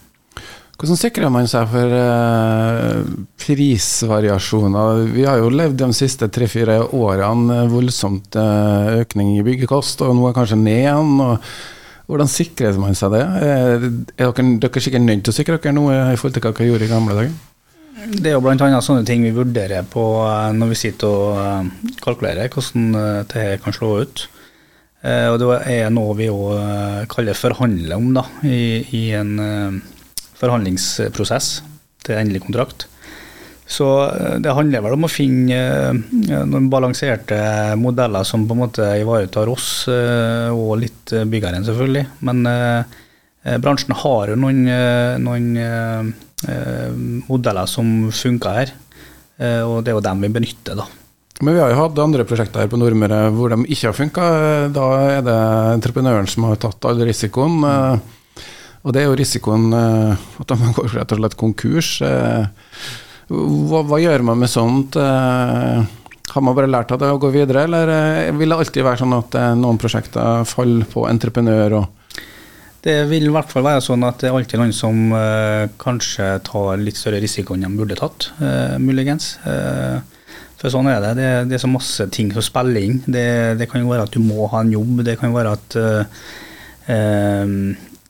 Hvordan 0.76 0.98
sikrer 1.00 1.32
man 1.32 1.46
seg 1.48 1.70
for 1.72 1.94
uh, 1.96 3.06
prisvariasjoner? 3.40 5.06
Vi 5.14 5.24
har 5.24 5.40
jo 5.40 5.54
levd 5.54 5.80
de 5.80 5.88
siste 5.96 6.28
tre-fire 6.28 6.82
årene 6.92 7.62
voldsomt 7.72 8.36
uh, 8.36 8.98
økning 9.00 9.38
i 9.38 9.46
byggekost, 9.46 10.04
og 10.04 10.18
nå 10.18 10.28
er 10.28 10.36
kanskje 10.36 10.60
ned 10.60 10.82
igjen. 10.82 11.24
hvordan 12.12 12.32
sikrer 12.32 12.76
man 12.82 13.00
seg 13.00 13.16
det? 13.16 13.24
Er, 13.24 13.88
dere, 14.20 14.48
dere 14.66 14.84
sikkert 14.84 15.08
nødt 15.08 15.24
til 15.24 15.32
å 15.32 15.38
sikre 15.40 15.62
dere 15.64 15.78
noe 15.80 15.96
i 16.12 16.20
forhold 16.20 16.36
til 16.36 16.44
hva 16.44 16.54
dere 16.60 16.70
gjorde 16.74 16.90
i 16.90 16.92
gamle 16.92 17.18
dager? 17.22 17.40
Det 18.12 18.30
er 18.30 18.36
jo 18.36 18.44
bl.a. 18.44 18.84
sånne 18.84 19.08
ting 19.08 19.24
vi 19.24 19.32
vurderer 19.34 19.88
på 19.88 20.04
når 20.60 20.74
vi 20.74 20.78
sitter 20.78 21.08
og 21.08 21.98
kalkulerer 22.04 22.52
hvordan 22.52 22.92
dette 23.24 23.48
kan 23.64 23.74
slå 23.74 23.96
ut. 24.04 24.28
Og 25.32 25.40
det 25.40 25.48
er 25.72 25.90
noe 25.94 26.14
vi 26.20 26.28
òg 26.30 27.08
kaller 27.10 27.38
forhandle 27.40 27.98
om 27.98 28.12
da, 28.18 28.28
i, 28.44 28.84
i 28.92 29.08
en 29.16 29.40
forhandlingsprosess 30.40 31.50
til 32.06 32.20
endelig 32.20 32.44
kontrakt. 32.46 32.88
Så 33.66 33.88
eh, 34.06 34.36
det 34.40 34.54
handler 34.54 34.84
vel 34.86 34.96
om 34.98 35.08
å 35.08 35.12
finne 35.12 35.58
eh, 35.58 36.44
noen 36.46 36.70
balanserte 36.70 37.38
modeller 37.82 38.26
som 38.28 38.46
på 38.46 38.56
en 38.56 38.62
måte 38.62 38.90
ivaretar 39.02 39.50
oss, 39.50 39.88
eh, 39.90 40.50
og 40.54 40.78
litt 40.84 41.16
byggeren 41.26 41.66
selvfølgelig. 41.66 42.06
Men 42.28 42.46
bransjen 43.62 43.94
har 43.94 44.32
jo 44.32 44.36
noen, 44.42 44.64
noen 45.22 46.14
modeller 47.30 47.68
som 47.70 47.92
funker 48.10 48.56
her, 48.58 48.72
og 49.68 49.84
det 49.86 49.92
er 49.92 49.98
jo 50.00 50.02
dem 50.02 50.24
vi 50.26 50.32
benytter, 50.34 50.80
da. 50.80 50.88
Men 51.46 51.54
vi 51.54 51.62
har 51.62 51.70
jo 51.70 51.78
hatt 51.78 52.02
andre 52.02 52.26
prosjekter 52.26 52.64
her 52.64 52.72
på 52.72 52.80
Nordmøre 52.82 53.20
hvor 53.36 53.54
de 53.54 53.60
ikke 53.68 53.92
har 53.92 53.98
funka. 54.00 54.26
Da 54.74 54.88
er 55.12 55.22
det 55.28 55.38
entreprenøren 55.76 56.30
som 56.32 56.48
har 56.50 56.58
tatt 56.64 56.90
all 56.90 57.06
risikoen. 57.06 57.60
Mm. 57.62 58.15
Og 58.86 58.94
det 58.94 59.02
er 59.02 59.10
jo 59.10 59.18
risikoen 59.18 59.74
eh, 59.74 60.26
at 60.44 60.56
man 60.62 60.74
går 60.78 60.94
rett 60.94 61.14
og 61.16 61.22
slett 61.22 61.38
konkurs. 61.40 61.92
Eh, 62.06 62.46
hva, 63.34 63.82
hva, 63.82 64.00
gjør 64.02 64.26
man 64.28 64.42
med 64.44 64.52
sånt? 64.52 64.98
Eh, 65.02 65.82
har 66.36 66.44
man 66.46 66.58
bare 66.58 66.70
lært 66.70 66.94
av 66.94 67.02
det 67.02 67.10
og 67.10 67.24
gå 67.24 67.32
videre, 67.34 67.66
eller 67.66 67.90
vil 68.36 68.52
det 68.52 68.58
alltid 68.60 68.86
være 68.86 69.00
sånn 69.02 69.16
at 69.16 69.38
noen 69.56 69.78
prosjekter 69.80 70.44
faller 70.50 70.90
på 70.90 71.06
entreprenør? 71.10 71.86
det 72.86 73.00
vil 73.10 73.24
i 73.26 73.32
hvert 73.34 73.50
fall 73.50 73.64
være 73.66 73.82
sånn 73.82 74.04
at 74.06 74.20
det 74.22 74.28
er 74.30 74.36
alltid 74.38 74.60
noen 74.62 74.74
som 74.76 74.98
kanskje 75.82 76.28
tar 76.46 76.78
litt 76.78 77.00
større 77.00 77.18
risiko 77.24 77.56
enn 77.56 77.64
de 77.66 77.72
burde 77.80 77.98
tatt, 77.98 78.28
muligens. 78.84 79.32
For 80.60 80.70
sånn 80.70 80.92
er 80.92 81.00
det. 81.02 81.14
Det, 81.18 81.32
det 81.50 81.58
er 81.58 81.64
så 81.64 81.72
masse 81.72 82.06
ting 82.14 82.30
som 82.36 82.46
spiller 82.46 82.84
inn. 82.84 83.00
Det, 83.08 83.26
det 83.58 83.70
kan 83.72 83.82
jo 83.82 83.90
være 83.90 84.06
at 84.06 84.14
du 84.14 84.22
må 84.22 84.46
ha 84.52 84.62
en 84.62 84.76
jobb. 84.76 85.02
Det 85.08 85.16
kan 85.18 85.32
jo 85.32 85.40
være 85.40 85.56
at 85.56 85.80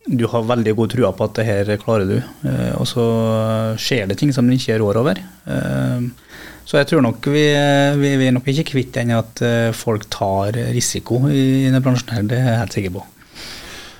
du 0.05 0.27
har 0.29 0.45
veldig 0.45 0.73
god 0.77 0.91
trua 0.93 1.11
på 1.15 1.25
at 1.25 1.39
det 1.39 1.47
her 1.47 1.71
klarer 1.81 2.09
du, 2.09 2.17
Eh, 2.45 2.73
og 2.77 2.85
så 2.87 3.05
skjer 3.81 4.05
det 4.09 4.19
ting 4.19 4.31
som 4.33 4.45
du 4.47 4.53
ikke 4.53 4.77
rår 4.81 4.99
over. 5.01 5.17
Eh, 5.49 6.05
så 6.65 6.79
jeg 6.79 6.89
tror 6.89 7.01
nok 7.05 7.25
vi, 7.29 7.43
vi, 8.01 8.11
vi 8.17 8.27
er 8.27 8.33
nok 8.33 8.47
ikke 8.49 8.71
kvitt 8.71 8.93
den 8.95 9.13
at 9.13 9.41
folk 9.77 10.07
tar 10.09 10.57
risiko 10.73 11.19
i 11.29 11.67
denne 11.67 11.81
bransjen 11.85 12.09
her, 12.15 12.23
det 12.25 12.39
er 12.39 12.47
jeg 12.49 12.61
helt 12.63 12.77
sikker 12.77 12.95
på. 12.95 13.03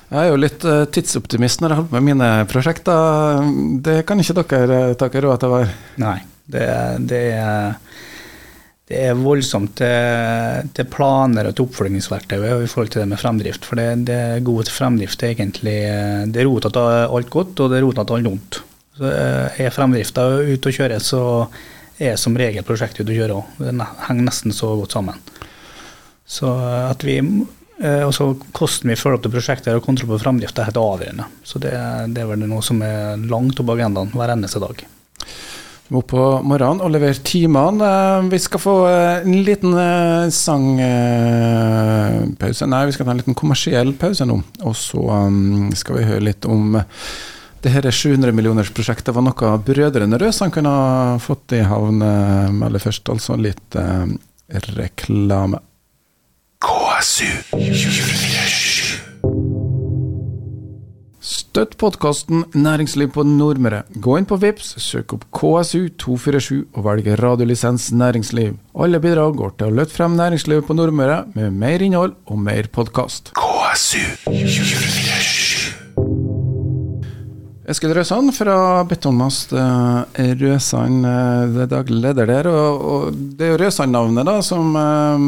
Jeg 0.10 0.18
er 0.22 0.32
jo 0.32 0.40
litt 0.40 0.66
tidsoptimist 0.96 1.62
når 1.62 1.72
jeg 1.72 1.80
holder 1.80 1.92
på 1.92 2.00
med 2.00 2.08
mine 2.08 2.30
prosjekter. 2.50 3.46
Det 3.86 4.00
kan 4.10 4.22
ikke 4.22 4.38
dere 4.42 4.80
ta 4.98 5.10
råd 5.14 5.44
til 5.44 5.52
å 5.52 5.60
være? 5.60 5.70
Nei, 6.02 6.18
det, 6.56 6.66
det 7.06 7.22
er 7.38 7.78
det 8.86 9.00
er 9.02 9.18
voldsomt 9.18 9.72
til, 9.80 10.68
til 10.78 10.88
planer 10.94 11.48
og 11.50 11.56
til 11.58 11.66
oppfølgingsverktøy 11.66 12.38
i 12.38 12.68
forhold 12.70 12.92
til 12.94 13.02
det 13.02 13.08
med 13.10 13.22
fremdrift. 13.22 13.66
For 13.66 13.82
det, 13.82 13.88
det 14.06 14.18
er 14.18 14.46
god 14.46 14.70
fremdrift 14.70 15.24
er 15.26 15.34
egentlig 15.34 15.80
Det 16.30 16.42
er 16.42 16.46
rota 16.46 16.70
til 16.70 16.92
alt 17.18 17.32
godt, 17.34 17.64
og 17.64 17.72
det 17.72 17.80
er 17.80 17.86
rota 17.88 18.06
til 18.06 18.20
alt 18.20 18.30
vondt. 18.30 18.60
Så 18.96 19.10
eh, 19.10 19.62
Er 19.66 19.74
fremdrifta 19.74 20.28
ute 20.46 20.70
å 20.70 20.78
kjøre, 20.78 21.00
så 21.02 21.22
er 21.98 22.20
som 22.20 22.38
regel 22.38 22.66
prosjektet 22.68 23.02
ute 23.02 23.16
å 23.16 23.18
kjøre 23.18 23.40
òg. 23.40 23.58
Det 23.58 23.90
henger 24.06 24.30
nesten 24.30 24.54
så 24.54 24.70
godt 24.78 24.94
sammen. 24.94 25.18
Så 26.30 26.54
eh, 26.54 26.86
at 26.92 27.06
vi 27.08 27.18
eh, 27.24 28.04
også 28.06 28.36
Hvordan 28.52 28.92
vi 28.94 29.00
følger 29.02 29.18
opp 29.18 29.26
det 29.26 29.34
prosjektet 29.34 29.74
og 29.74 29.88
kontroll 29.88 30.14
på 30.14 30.22
fremdrift 30.28 30.62
er 30.62 30.70
helt 30.70 30.84
avgjørende. 30.84 31.26
Så 31.42 31.58
det, 31.64 31.74
det 32.14 32.22
er 32.22 32.30
vel 32.30 32.46
noe 32.46 32.62
som 32.62 32.86
er 32.86 33.18
langt 33.34 33.58
opp 33.58 33.72
på 33.72 33.80
agendaen 33.80 34.14
hver 34.14 34.38
eneste 34.38 34.62
dag 34.62 34.86
må 35.94 36.02
på 36.08 36.18
morgenen 36.46 36.82
og 36.84 36.92
levere 36.96 37.20
timene. 37.26 37.86
Eh, 37.86 38.26
vi 38.32 38.40
skal 38.42 38.60
få 38.62 38.76
eh, 38.90 39.22
en 39.22 39.44
liten 39.46 39.74
eh, 39.78 40.30
sangpause. 40.34 40.86
Nei, 42.72 42.86
vi 42.90 42.94
skal 42.96 43.06
ta 43.06 43.12
en 43.14 43.22
liten 43.22 43.38
kommersiell 43.38 43.92
pause 44.00 44.26
nå. 44.28 44.38
Og 44.66 44.76
så 44.80 45.02
skal 45.78 45.94
vi 46.00 46.10
høre 46.10 46.28
litt 46.32 46.44
om 46.50 46.64
det 47.66 47.70
her 47.74 47.86
700 47.90 48.34
millioners-prosjektet 48.38 49.16
var 49.16 49.24
noe 49.26 49.58
brødrene 49.66 50.20
Røsand 50.22 50.52
kunne 50.54 50.70
ha 50.70 51.18
fått 51.22 51.48
i 51.58 51.64
havn. 51.66 51.98
Aller 52.06 52.82
først 52.84 53.10
altså 53.10 53.34
litt 53.42 53.72
reklame. 54.78 55.58
KSU 56.66 57.30
24 57.58 58.65
Støtt 61.56 61.78
podkasten 61.80 62.42
Næringsliv 62.52 63.14
på 63.16 63.24
Nordmøre. 63.24 63.86
Gå 64.04 64.18
inn 64.20 64.26
på 64.28 64.36
VIPS, 64.42 64.74
søk 64.84 65.14
opp 65.16 65.22
KSU247 65.38 66.58
og 66.76 66.84
velg 66.84 67.06
radiolisens 67.22 67.86
næringsliv. 67.96 68.58
Alle 68.76 69.00
bidrag 69.00 69.38
går 69.40 69.54
til 69.56 69.70
å 69.70 69.76
løfte 69.78 69.96
frem 69.96 70.18
næringslivet 70.20 70.68
på 70.68 70.76
Nordmøre 70.76 71.22
med 71.32 71.56
mer 71.56 71.80
innhold 71.86 72.12
og 72.28 72.42
mer 72.44 72.68
podkast. 72.76 73.32
KSU247 73.40 75.16
Eskil 77.72 77.96
Røsand 77.96 78.36
fra 78.36 78.84
Betongmast 78.92 79.56
eh, 79.56 80.36
Røsand, 80.44 81.08
eh, 81.08 81.56
det 81.56 81.64
er 81.70 81.72
daglig 81.72 82.02
leder 82.04 82.28
der. 82.34 82.52
Og, 82.52 82.84
og 82.98 83.16
det 83.16 83.48
er 83.48 83.56
jo 83.56 83.62
Røsand-navnet 83.64 84.28
da, 84.28 84.36
som 84.44 84.76
eh, 84.84 85.24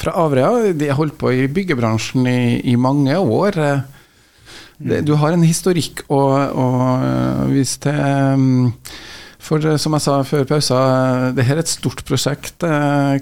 fra 0.00 0.16
Averøya. 0.24 0.72
De 0.72 0.88
har 0.88 0.96
holdt 0.96 1.20
på 1.20 1.28
i 1.36 1.44
byggebransjen 1.44 2.24
i, 2.24 2.64
i 2.72 2.80
mange 2.80 3.20
år 3.20 3.84
det, 4.78 5.02
du 5.06 5.14
har 5.18 5.34
en 5.34 5.46
historikk 5.46 6.04
å, 6.06 6.20
å 6.48 6.66
vise 7.50 7.78
til. 7.82 7.98
Um, 7.98 8.74
for 9.48 9.64
som 9.80 9.94
jeg 9.96 10.04
sa 10.04 10.18
før 10.28 10.44
pausa, 10.48 10.78
det 11.32 11.46
her 11.46 11.56
er 11.56 11.62
et 11.62 11.70
stort 11.70 12.02
prosjekt. 12.08 12.64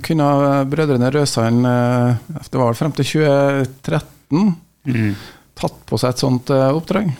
Kunne 0.08 0.30
brødrene 0.66 1.12
Røsand, 1.14 1.62
det 1.62 2.58
var 2.58 2.72
vel 2.72 2.78
frem 2.80 2.96
til 2.96 3.06
2013, 3.12 4.48
mm. 4.90 5.12
tatt 5.60 5.78
på 5.86 6.00
seg 6.02 6.16
et 6.16 6.24
sånt 6.24 6.50
oppdrag? 6.50 7.12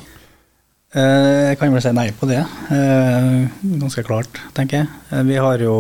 Eh, 0.96 1.50
jeg 1.50 1.58
kan 1.60 1.74
vel 1.74 1.82
si 1.84 1.92
nei 1.92 2.08
på 2.16 2.28
det. 2.30 2.40
Eh, 2.72 3.46
ganske 3.82 4.04
klart, 4.06 4.40
tenker 4.56 4.82
jeg. 4.82 4.90
Eh, 5.12 5.22
vi 5.28 5.36
har 5.36 5.60
jo 5.60 5.76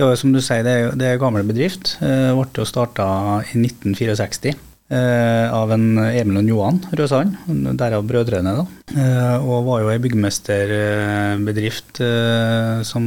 Det 0.00 0.06
var 0.06 0.16
som 0.16 0.32
du 0.32 0.40
sier, 0.40 0.62
det 0.64 0.72
er, 0.72 0.92
det 0.96 1.06
er 1.06 1.18
gammel 1.20 1.44
bedrift. 1.44 1.98
Ble 2.00 2.46
jo 2.56 2.64
starta 2.64 3.04
i 3.52 3.58
1964. 3.60 4.54
Eh, 4.90 5.46
av 5.54 5.70
en 5.70 6.00
Emil 6.02 6.40
og 6.40 6.48
Johan 6.50 6.80
Røsand, 6.98 7.36
derav 7.78 8.02
brødrene. 8.08 8.54
da. 8.58 8.64
Eh, 8.90 9.36
og 9.38 9.68
var 9.68 9.84
jo 9.84 9.90
ei 9.92 10.00
byggmesterbedrift 10.02 12.00
eh, 12.02 12.82
som 12.82 13.04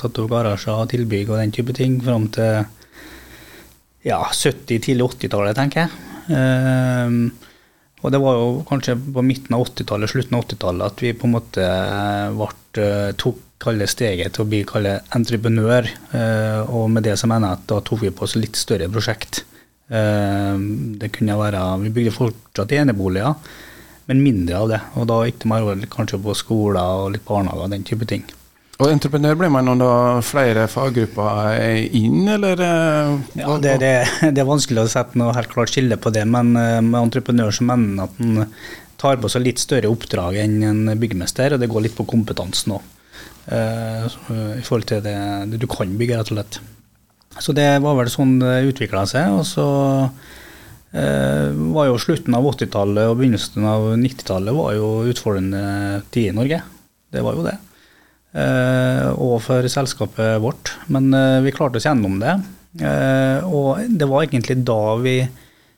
satte 0.00 0.22
opp 0.22 0.30
garasjer 0.32 0.72
og 0.72 0.88
tilbygg 0.88 1.28
og 1.28 1.36
den 1.42 1.52
type 1.52 1.74
ting 1.76 1.98
fram 2.00 2.30
til 2.32 2.64
ja, 4.06 4.22
70-, 4.32 4.80
tidlig 4.80 5.04
80-tallet, 5.04 5.58
tenker 5.58 5.84
jeg. 5.84 5.90
Og 8.00 8.12
det 8.12 8.20
var 8.22 8.38
jo 8.38 8.64
kanskje 8.68 8.94
på 8.96 9.24
midten 9.26 9.58
av 9.58 9.66
80-tallet, 9.66 10.08
slutten 10.08 10.38
av 10.38 10.46
80-tallet 10.46 10.86
at 10.86 11.02
vi 11.04 11.12
på 11.12 11.26
en 11.26 11.34
måte 11.34 11.66
ble, 12.38 12.86
tok 13.20 13.42
kalle 13.60 13.86
steget 13.90 14.36
til 14.36 14.44
å 14.44 14.48
bli 14.48 14.62
kalle 14.68 15.00
entreprenør. 15.16 15.90
Og 16.70 16.88
med 16.92 17.02
det 17.08 17.18
så 17.18 17.28
mener 17.28 17.50
jeg 17.50 17.60
at 17.60 17.68
da 17.74 17.82
tok 17.82 18.06
vi 18.06 18.14
på 18.14 18.24
oss 18.24 18.38
litt 18.38 18.56
større 18.56 18.88
prosjekt. 18.88 19.42
Eh, 19.86 20.56
det 20.98 21.12
kunne 21.14 21.38
være 21.38 21.60
Vi 21.84 21.92
bygde 21.94 22.14
fortsatt 22.14 22.72
eneboliger, 22.74 23.36
men 24.06 24.22
mindre 24.22 24.58
av 24.58 24.72
det. 24.72 24.80
Og 24.98 25.06
da 25.10 25.20
gikk 25.26 25.44
det 25.44 25.52
mer 25.52 25.86
kanskje 25.92 26.22
på 26.22 26.34
skoler 26.34 27.04
og 27.04 27.14
litt 27.14 27.26
barnehager 27.26 27.68
og 27.68 27.74
den 27.74 27.86
type 27.86 28.08
ting. 28.08 28.26
Og 28.76 28.90
entreprenør 28.90 29.38
blir 29.40 29.48
man 29.48 29.70
da 29.80 30.20
flere 30.20 30.66
faggrupper 30.68 31.54
er 31.54 31.94
inn, 31.96 32.26
eller? 32.28 32.60
Eh, 32.60 33.14
ja, 33.40 33.54
det, 33.62 33.78
det, 33.80 33.94
det, 34.34 34.42
er 34.42 34.50
vanskelig 34.50 34.84
å 34.84 34.90
sette 34.92 35.16
noe 35.16 35.36
helt 35.36 35.52
klart 35.52 35.72
skille 35.72 35.96
på 35.96 36.12
det, 36.12 36.26
men 36.28 36.52
eh, 36.60 36.82
med 36.82 37.00
entreprenør 37.06 37.54
så 37.56 37.64
mener 37.70 38.04
at 38.04 38.20
en 38.20 38.44
tar 39.00 39.20
på 39.20 39.30
seg 39.32 39.46
litt 39.46 39.62
større 39.62 39.88
oppdrag 39.92 40.38
enn 40.42 40.60
en 40.64 40.92
byggmester, 40.98 41.54
og 41.54 41.62
det 41.62 41.70
går 41.72 41.86
litt 41.86 41.96
på 41.96 42.08
kompetansen 42.08 42.78
òg. 42.78 42.92
I 43.46 44.62
forhold 44.66 44.88
til 44.90 45.02
det, 45.04 45.18
det 45.52 45.60
du 45.62 45.68
kan 45.70 45.92
bygge, 46.00 46.16
rett 46.18 46.32
og 46.32 46.40
slett. 46.40 46.56
Så 47.42 47.54
det 47.56 47.68
var 47.84 47.98
vel 47.98 48.10
sånn 48.12 48.38
det 48.40 48.64
utvikla 48.70 49.04
seg. 49.08 49.34
Og 49.36 49.44
så 49.48 49.66
eh, 50.96 51.52
var 51.76 51.90
jo 51.90 52.00
slutten 52.00 52.36
av 52.36 52.48
80-tallet 52.52 53.10
og 53.10 53.20
begynnelsen 53.20 53.68
av 53.68 53.92
90-tallet 54.00 54.56
var 54.56 54.76
jo 54.78 54.90
utfordrende 55.12 56.02
tid 56.14 56.32
i 56.32 56.36
Norge. 56.36 56.60
Det 57.12 57.24
var 57.24 57.38
jo 57.38 57.46
det. 57.46 57.56
Eh, 58.36 59.08
og 59.16 59.40
for 59.44 59.66
selskapet 59.72 60.36
vårt. 60.42 60.74
Men 60.92 61.12
eh, 61.16 61.40
vi 61.46 61.54
klarte 61.56 61.80
oss 61.80 61.88
gjennom 61.88 62.20
det. 62.22 62.38
Eh, 62.84 63.44
og 63.46 63.84
det 63.88 64.08
var 64.10 64.26
egentlig 64.26 64.60
da 64.66 64.80
vi 65.00 65.20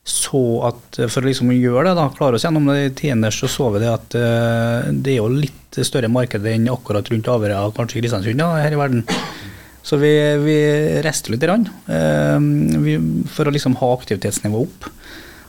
så 0.09 0.41
at 0.65 0.99
for 1.13 1.21
å 1.21 1.29
liksom 1.29 1.51
gjøre 1.53 1.91
det, 1.91 1.99
da, 1.99 2.07
klare 2.17 2.39
oss 2.39 2.47
gjennom 2.47 2.71
det 2.71 2.95
tiende, 2.97 3.29
så 3.35 3.49
så 3.51 3.69
vi 3.75 3.83
det 3.83 3.91
at 3.93 4.15
uh, 4.17 4.89
det 4.89 5.13
er 5.13 5.19
jo 5.19 5.29
litt 5.29 5.79
større 5.85 6.09
marked 6.09 6.47
enn 6.49 6.65
akkurat 6.73 7.11
rundt 7.13 7.29
Averøya, 7.29 7.67
kanskje 7.77 8.01
Kristiansund, 8.01 8.41
ja, 8.41 8.49
her 8.57 8.73
i 8.73 8.79
verden. 8.81 9.05
Så 9.87 9.99
vi, 10.01 10.11
vi 10.43 10.59
reiste 11.05 11.33
litt 11.33 11.45
rann, 11.49 11.69
eh, 11.89 12.39
for 13.33 13.49
å 13.49 13.55
liksom 13.55 13.79
ha 13.81 13.93
aktivitetsnivået 13.97 14.69
opp. 14.69 14.89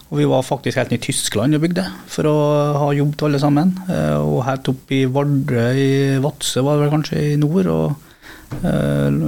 Og 0.09 0.17
vi 0.17 0.25
var 0.25 0.45
faktisk 0.45 0.79
helt 0.79 0.89
nede 0.89 1.03
i 1.03 1.05
Tyskland 1.11 1.53
og 1.53 1.61
bygde 1.61 1.83
for 2.09 2.25
å 2.25 2.35
ha 2.81 2.91
jobb 2.97 3.13
til 3.17 3.29
alle 3.29 3.41
sammen. 3.41 3.75
Eh, 3.89 4.17
og 4.17 4.45
helt 4.47 4.69
opp 4.71 4.93
i 4.95 5.03
Vardø, 5.05 5.65
i 5.77 5.89
Vadsø 6.23 6.63
var 6.65 6.77
det 6.77 6.85
vel 6.85 6.93
kanskje 6.95 7.25
i 7.33 7.35
nord. 7.41 7.69
Og 7.69 8.63
eh, 8.65 9.19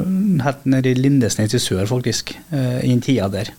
helt 0.47 0.69
nede 0.73 0.93
i 0.93 0.97
Lindesnes 0.97 1.57
i 1.57 1.61
sør, 1.61 1.85
faktisk, 1.89 2.33
i 2.51 2.87
den 2.87 3.03
tida 3.03 3.29
der. 3.31 3.53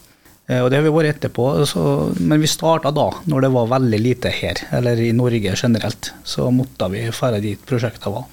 Og 0.52 0.66
det 0.68 0.80
har 0.80 0.82
vi 0.84 0.90
vært 0.92 1.14
etterpå. 1.14 1.44
Så, 1.70 1.82
men 2.18 2.42
vi 2.42 2.50
starta 2.50 2.90
da, 2.92 3.06
når 3.30 3.44
det 3.44 3.50
var 3.54 3.70
veldig 3.70 4.00
lite 4.02 4.32
her, 4.34 4.58
eller 4.74 4.98
i 5.00 5.12
Norge 5.16 5.54
generelt. 5.54 6.10
Så 6.26 6.50
måtte 6.52 6.90
vi 6.92 7.06
dra 7.06 7.38
dit 7.40 7.62
prosjektet 7.68 8.10
var. 8.10 8.26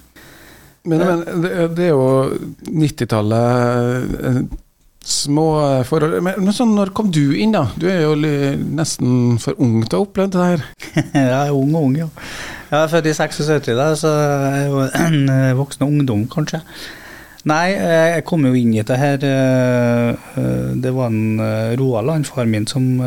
Men, 0.88 1.02
men 1.04 1.44
det, 1.76 1.90
er 1.90 1.92
jo 1.92 2.04
90-tallet 2.72 4.20
eh, 4.24 4.42
Små 5.10 5.46
forhold 5.88 6.20
Men, 6.24 6.38
men 6.44 6.56
sånn, 6.56 6.76
når 6.78 6.92
kom 6.96 7.10
du 7.12 7.34
inn, 7.40 7.56
da? 7.56 7.66
Du 7.80 7.88
er 7.90 8.04
jo 8.04 8.14
nesten 8.20 9.40
for 9.42 9.58
ung 9.64 9.82
til 9.86 9.98
å 9.98 10.02
ha 10.02 10.06
opplevd 10.06 10.36
det 10.36 10.48
her. 10.52 10.66
jeg 11.16 11.28
er 11.34 11.56
ung 11.56 11.72
og 11.74 11.88
ung, 11.88 11.98
ja. 11.98 12.08
Jeg 12.70 12.78
er 12.78 12.92
født 12.92 13.10
i 13.10 13.16
76, 13.18 13.70
da, 13.80 13.88
så 13.98 14.12
jeg 14.14 14.60
er 14.60 14.68
jo 14.68 14.84
en 14.86 15.32
eh, 15.34 15.58
voksen 15.58 15.88
ungdom, 15.88 16.28
kanskje. 16.30 16.62
Nei, 17.50 17.72
eh, 17.74 18.06
jeg 18.18 18.26
kom 18.28 18.44
jo 18.46 18.52
inn 18.60 18.76
i 18.76 18.84
det 18.84 18.98
her 19.00 19.22
Det 20.84 20.92
var 20.92 21.08
en 21.08 21.40
han 22.12 22.28
far 22.28 22.52
min, 22.52 22.68
som, 22.68 23.00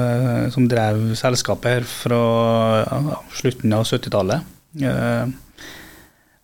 som 0.51 0.67
drev 0.73 1.13
selskapet 1.21 1.77
her 1.77 1.87
fra 1.87 2.23
slutten 3.37 3.77
av 3.77 3.85
70-tallet. 3.85 4.49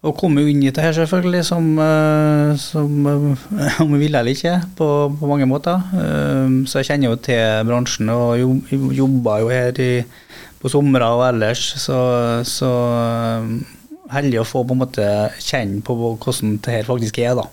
Og 0.07 0.15
komme 0.15 0.45
inn 0.47 0.61
i 0.63 0.71
det 0.71 0.83
her, 0.83 0.93
selvfølgelig, 0.95 1.41
som, 1.49 1.73
eh, 1.83 2.53
som 2.63 3.07
eh, 3.11 3.81
om 3.83 3.95
vi 3.97 4.05
ville 4.05 4.21
eller 4.21 4.31
ikke, 4.31 4.55
på, 4.79 4.87
på, 5.19 5.31
mange 5.31 5.49
måter. 5.51 5.83
Eh, 5.91 6.55
så 6.71 6.79
jeg 6.79 6.93
kjenner 6.93 7.11
jo 7.11 7.19
til 7.27 7.67
bransjen 7.67 8.13
og 8.15 8.71
jobber 8.95 9.43
jo 9.43 9.51
her 9.51 9.83
i, 9.83 9.91
på 10.63 10.71
somre 10.71 11.11
og 11.17 11.25
ellers. 11.33 11.65
Så, 11.83 11.99
så 12.47 12.71
heldig 14.15 14.39
å 14.39 14.47
få 14.47 14.63
på 14.63 14.77
en 14.77 14.85
måte 14.85 15.09
kjenne 15.43 15.83
på 15.83 15.99
hvordan 15.99 16.61
det 16.63 16.79
her 16.79 16.87
faktisk 16.87 17.19
er, 17.25 17.35
da. 17.43 17.49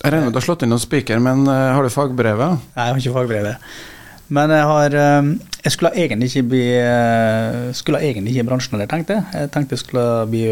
Jeg 0.00 0.14
regner 0.14 0.30
med 0.30 0.36
du 0.36 0.38
har 0.38 0.46
slått 0.46 0.62
inn 0.64 0.70
noen 0.72 0.80
spiker, 0.80 1.18
men 1.20 1.42
har 1.50 1.82
du 1.84 1.90
fagbrevet? 1.92 2.62
Nei, 2.76 2.86
jeg 2.86 2.94
har 2.94 3.02
ikke 3.02 3.18
fagbrevet. 3.18 3.72
Men 4.30 4.52
jeg 4.54 4.66
har 4.68 4.94
Jeg 4.94 5.72
skulle 5.74 5.90
egentlig 5.98 6.30
ikke 6.30 6.48
bli 6.52 6.66
Skulle 7.76 8.02
egentlig 8.06 8.34
ikke 8.34 8.44
i 8.44 8.48
bransjen 8.48 8.76
heller, 8.76 8.90
tenkte 8.90 9.18
jeg. 9.18 9.26
Jeg 9.34 9.50
tenkte 9.54 9.76
jeg 9.76 9.82
skulle 9.82 10.04
bli 10.30 10.44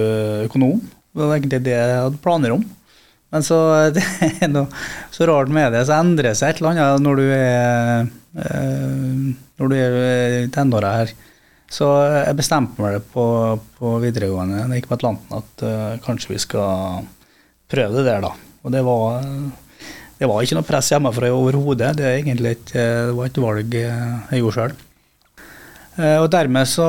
økonom. 0.49 0.81
Det 0.83 1.23
var 1.23 1.37
egentlig 1.37 1.63
det 1.67 1.77
jeg 1.77 2.03
hadde 2.03 2.21
planer 2.25 2.57
om. 2.57 2.65
Men 3.33 3.45
så 3.45 3.59
det 3.97 4.05
er 4.41 4.51
noe 4.51 4.67
så 5.15 5.29
rart 5.29 5.53
med 5.53 5.73
det, 5.75 5.85
så 5.89 5.99
endrer 6.01 6.31
det 6.31 6.39
seg 6.39 6.53
et 6.53 6.63
eller 6.63 6.75
annet 6.75 7.05
når 7.05 7.23
du 7.23 7.27
er 7.37 8.09
når 9.59 9.73
du 9.73 9.77
er 9.77 10.53
tenåra 10.55 10.93
her. 11.01 11.15
Så 11.69 11.87
jeg 12.25 12.37
bestemte 12.39 12.81
meg 12.81 13.03
på, 13.13 13.25
på 13.77 13.95
videregående 14.01 14.63
da 14.63 14.67
jeg 14.73 14.83
gikk 14.83 14.91
på 14.93 14.97
Atlanten 14.97 15.41
at 15.41 15.65
kanskje 16.05 16.33
vi 16.33 16.41
skal 16.41 17.09
prøve 17.69 17.99
det 17.99 18.07
der, 18.09 18.25
da. 18.25 18.33
Og 18.65 18.73
det 18.73 18.81
var, 18.87 19.27
det 20.19 20.29
var 20.29 20.45
ikke 20.45 20.59
noe 20.59 20.67
press 20.67 20.91
hjemmefra 20.93 21.31
overhodet. 21.35 21.93
Det, 21.99 22.13
det 22.73 22.85
var 23.15 23.29
et 23.29 23.43
valg 23.43 23.77
jeg 23.79 24.41
gjorde 24.43 24.57
sjøl. 24.57 24.77
Uh, 25.99 26.19
og 26.23 26.29
dermed 26.31 26.71
så 26.71 26.87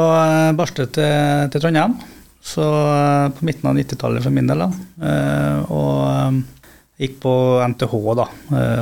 barstet 0.58 0.94
det 0.98 1.02
til, 1.02 1.52
til 1.54 1.66
Trondheim. 1.66 1.98
Så 2.50 2.64
på 3.36 3.46
midten 3.46 3.70
av 3.70 3.78
90-tallet 3.78 4.24
for 4.24 4.34
min 4.34 4.48
del, 4.48 4.64
da. 4.64 4.70
og 5.70 6.40
gikk 6.98 7.20
på 7.22 7.34
NTH 7.76 7.96
da, 8.16 8.26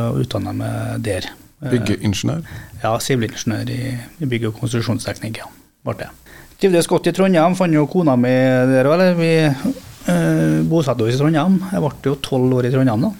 og 0.05 0.21
utdanna 0.21 0.53
meg 0.55 1.01
der. 1.03 1.27
Byggeingeniør? 1.65 2.45
Ja, 2.83 2.93
sivilingeniør 3.01 3.73
i, 3.73 3.81
i 3.97 4.29
bygg- 4.29 4.51
og 4.51 4.59
konstruksjonsteknikk. 4.61 5.41
ja 5.41 5.49
ble 5.87 6.03
det. 6.03 6.09
Trivdes 6.57 6.89
godt 6.89 7.09
i 7.09 7.13
Trondheim. 7.15 7.55
Fant 7.57 7.75
jo 7.75 7.85
kona 7.91 8.17
mi 8.19 8.33
der 8.71 8.89
òg. 8.89 9.03
Vi 9.19 9.31
eh, 9.45 10.59
bosatte 10.67 11.05
oss 11.05 11.15
i 11.15 11.21
Trondheim. 11.21 11.59
Jeg 11.71 11.83
ble 11.83 12.11
jo 12.11 12.17
tolv 12.25 12.59
år 12.59 12.69
i 12.69 12.73
Trondheim 12.73 13.07
da. 13.07 13.13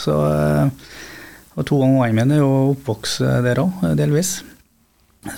Så, 0.00 0.14
eh, 0.30 0.68
og 1.56 1.66
to 1.68 1.80
av 1.80 1.88
ungene 1.88 2.12
mine 2.16 2.36
er 2.36 2.44
jo 2.44 2.74
oppvokst 2.74 3.24
der 3.44 3.62
òg, 3.62 3.82
delvis. 3.98 4.38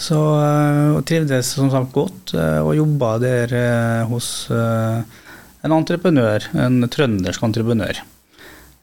Så 0.02 0.18
jeg 0.18 1.04
trivdes 1.08 1.54
som 1.56 1.70
sagt 1.72 1.94
godt, 1.94 2.34
eh, 2.36 2.60
og 2.60 2.76
jobba 2.76 3.14
der 3.22 3.54
eh, 3.56 4.04
hos 4.10 4.50
en 4.52 5.74
entreprenør, 5.74 6.50
en 6.58 6.84
trøndersk 6.90 7.44
entreprenør. 7.48 8.04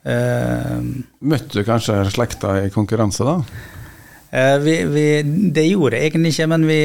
Møtte 0.05 1.55
du 1.55 1.63
kanskje 1.65 1.95
slekta 2.13 2.59
i 2.61 2.73
konkurranse, 2.73 3.25
da? 3.25 3.39
Eh, 4.31 4.57
vi, 4.59 4.75
vi, 4.91 5.05
det 5.53 5.65
gjorde 5.67 5.99
jeg 5.99 6.09
egentlig 6.09 6.33
ikke, 6.33 6.47
men 6.51 6.65
vi, 6.67 6.79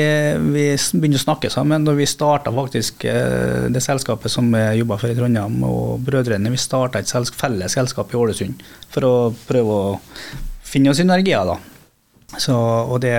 vi 0.53 0.65
begynte 0.77 1.21
å 1.21 1.25
snakke 1.25 1.51
sammen. 1.53 1.89
Og 1.89 1.99
vi 1.99 2.09
starta 2.09 2.53
faktisk 2.55 3.07
eh, 3.11 3.67
det 3.73 3.83
selskapet 3.85 4.33
som 4.33 4.51
jeg 4.55 4.83
jobba 4.83 5.01
for 5.01 5.13
i 5.13 5.19
Trondheim, 5.19 5.59
og 5.67 6.05
brødrene. 6.07 6.53
Vi 6.53 6.61
starta 6.61 7.03
et 7.03 7.11
selsk 7.11 7.39
felles 7.41 7.77
selskap 7.79 8.13
i 8.13 8.21
Ålesund 8.21 8.65
for 8.91 9.09
å 9.09 9.15
prøve 9.49 9.83
å 9.83 9.99
finne 10.71 10.95
synergier. 10.97 11.49
da. 11.49 11.59
Så, 12.39 12.55
og 12.55 13.01
det 13.03 13.17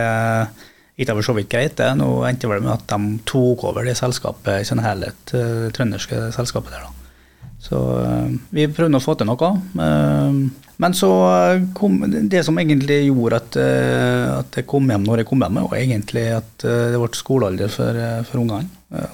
gikk 1.02 1.12
for 1.12 1.26
så 1.26 1.36
vidt 1.36 1.52
greit. 1.52 1.76
det. 1.78 1.92
Nå 2.00 2.24
endte 2.28 2.48
det 2.48 2.62
med 2.62 2.74
at 2.76 2.88
de 2.94 3.20
tok 3.28 3.66
over 3.72 3.88
det 3.88 3.98
selskapet 4.00 4.62
i 4.62 4.68
sin 4.68 4.84
helhet, 4.84 5.22
det 5.34 5.46
eh, 5.68 5.70
trønderske 5.76 6.30
selskapet 6.38 6.78
der. 6.78 6.88
da. 6.88 7.01
Så 7.62 7.78
vi 8.50 8.66
prøvde 8.74 8.98
å 8.98 9.04
få 9.04 9.14
til 9.20 9.30
noe. 9.30 9.52
Men 10.82 10.94
så 10.94 11.12
kom 11.78 12.00
det 12.30 12.42
som 12.44 12.58
egentlig 12.58 13.04
gjorde 13.06 13.38
at, 13.38 13.56
eh, 13.62 14.24
at 14.34 14.56
jeg 14.58 14.66
kom 14.70 14.88
hjem 14.90 15.04
når 15.06 15.22
jeg 15.22 15.28
kom 15.30 15.44
hjem, 15.46 15.60
var 15.68 15.78
egentlig 15.78 16.24
at 16.34 16.66
eh, 16.66 16.88
det 16.90 17.02
ble 17.04 17.10
skolealder 17.20 17.70
for, 17.70 18.00
eh, 18.02 18.24
for 18.26 18.42
ungene. 18.42 18.66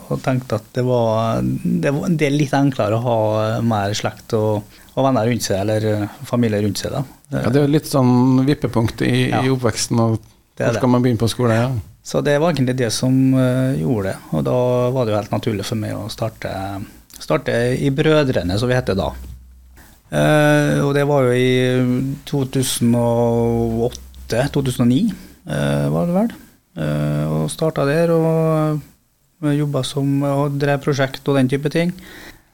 Og 0.07 0.21
tenkte 0.23 0.61
at 0.61 0.69
det 0.77 0.85
var, 0.87 1.43
det 1.43 1.91
var, 1.91 2.07
det 2.07 2.29
er 2.29 2.37
litt 2.37 2.55
enklere 2.55 2.95
å 2.95 3.03
ha 3.03 3.17
mer 3.67 3.91
slekt 3.99 4.31
og, 4.39 4.63
og, 4.93 5.01
venner 5.09 5.27
rundt 5.27 5.43
seg, 5.43 5.59
eller 5.65 6.07
familie 6.29 6.63
rundt 6.63 6.79
seg. 6.79 6.95
Da. 6.95 7.03
Ja, 7.35 7.51
Det 7.51 7.65
er 7.65 7.75
litt 7.75 7.91
sånn 7.91 8.45
vippepunkt 8.47 9.03
i, 9.03 9.27
ja. 9.27 9.43
i 9.43 9.51
oppveksten, 9.51 9.99
og 9.99 10.21
hvor 10.55 10.79
skal 10.79 10.93
man 10.95 11.03
begynne 11.03 11.19
på 11.19 11.29
skole? 11.35 11.59
Ja. 11.59 11.69
Så 12.07 12.23
det 12.23 12.37
var 12.39 12.55
egentlig 12.55 12.77
det 12.79 12.93
som 12.95 13.11
gjorde 13.35 14.13
det. 14.13 14.15
Og 14.31 14.47
da 14.47 14.59
var 14.95 15.03
det 15.03 15.11
jo 15.11 15.19
helt 15.19 15.35
naturlig 15.35 15.67
for 15.67 15.83
meg 15.83 15.99
å 15.99 16.07
starte, 16.07 16.55
starte 17.19 17.77
i 17.81 17.89
Brødrene, 17.93 18.59
som 18.59 18.69
vi 18.69 18.75
heter 18.77 18.95
da. 18.97 19.11
Uh, 20.07 20.87
og 20.87 20.93
det 20.95 21.03
var 21.07 21.23
jo 21.27 21.31
i 21.35 21.75
2008-2009, 22.29 25.13
uh, 25.51 25.87
var 25.91 26.05
det 26.07 26.15
vel. 26.15 26.31
Uh, 26.77 27.25
og 27.33 27.51
starta 27.51 27.85
der 27.87 28.11
og 28.15 28.79
jobba 29.43 29.83
som 29.85 30.23
og 30.23 30.59
drev 30.61 30.79
prosjekt 30.85 31.27
og 31.27 31.35
den 31.37 31.49
type 31.51 31.69
ting. 31.73 31.89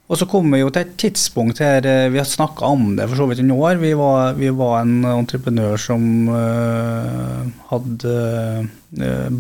Og 0.10 0.18
så 0.20 0.26
kom 0.30 0.52
vi 0.52 0.60
jo 0.60 0.70
til 0.74 0.82
et 0.84 0.98
tidspunkt 1.00 1.60
her 1.64 1.82
vi 2.12 2.20
har 2.20 2.28
snakka 2.28 2.66
om 2.76 2.96
det 2.98 3.08
for 3.08 3.16
så 3.18 3.26
vidt 3.30 3.40
i 3.40 3.48
noen 3.48 3.64
år. 3.70 3.76
Vi 3.82 3.94
var, 3.98 4.34
vi 4.36 4.50
var 4.52 4.82
en 4.82 5.06
entreprenør 5.08 5.78
som 5.80 6.28
hadde 7.70 8.14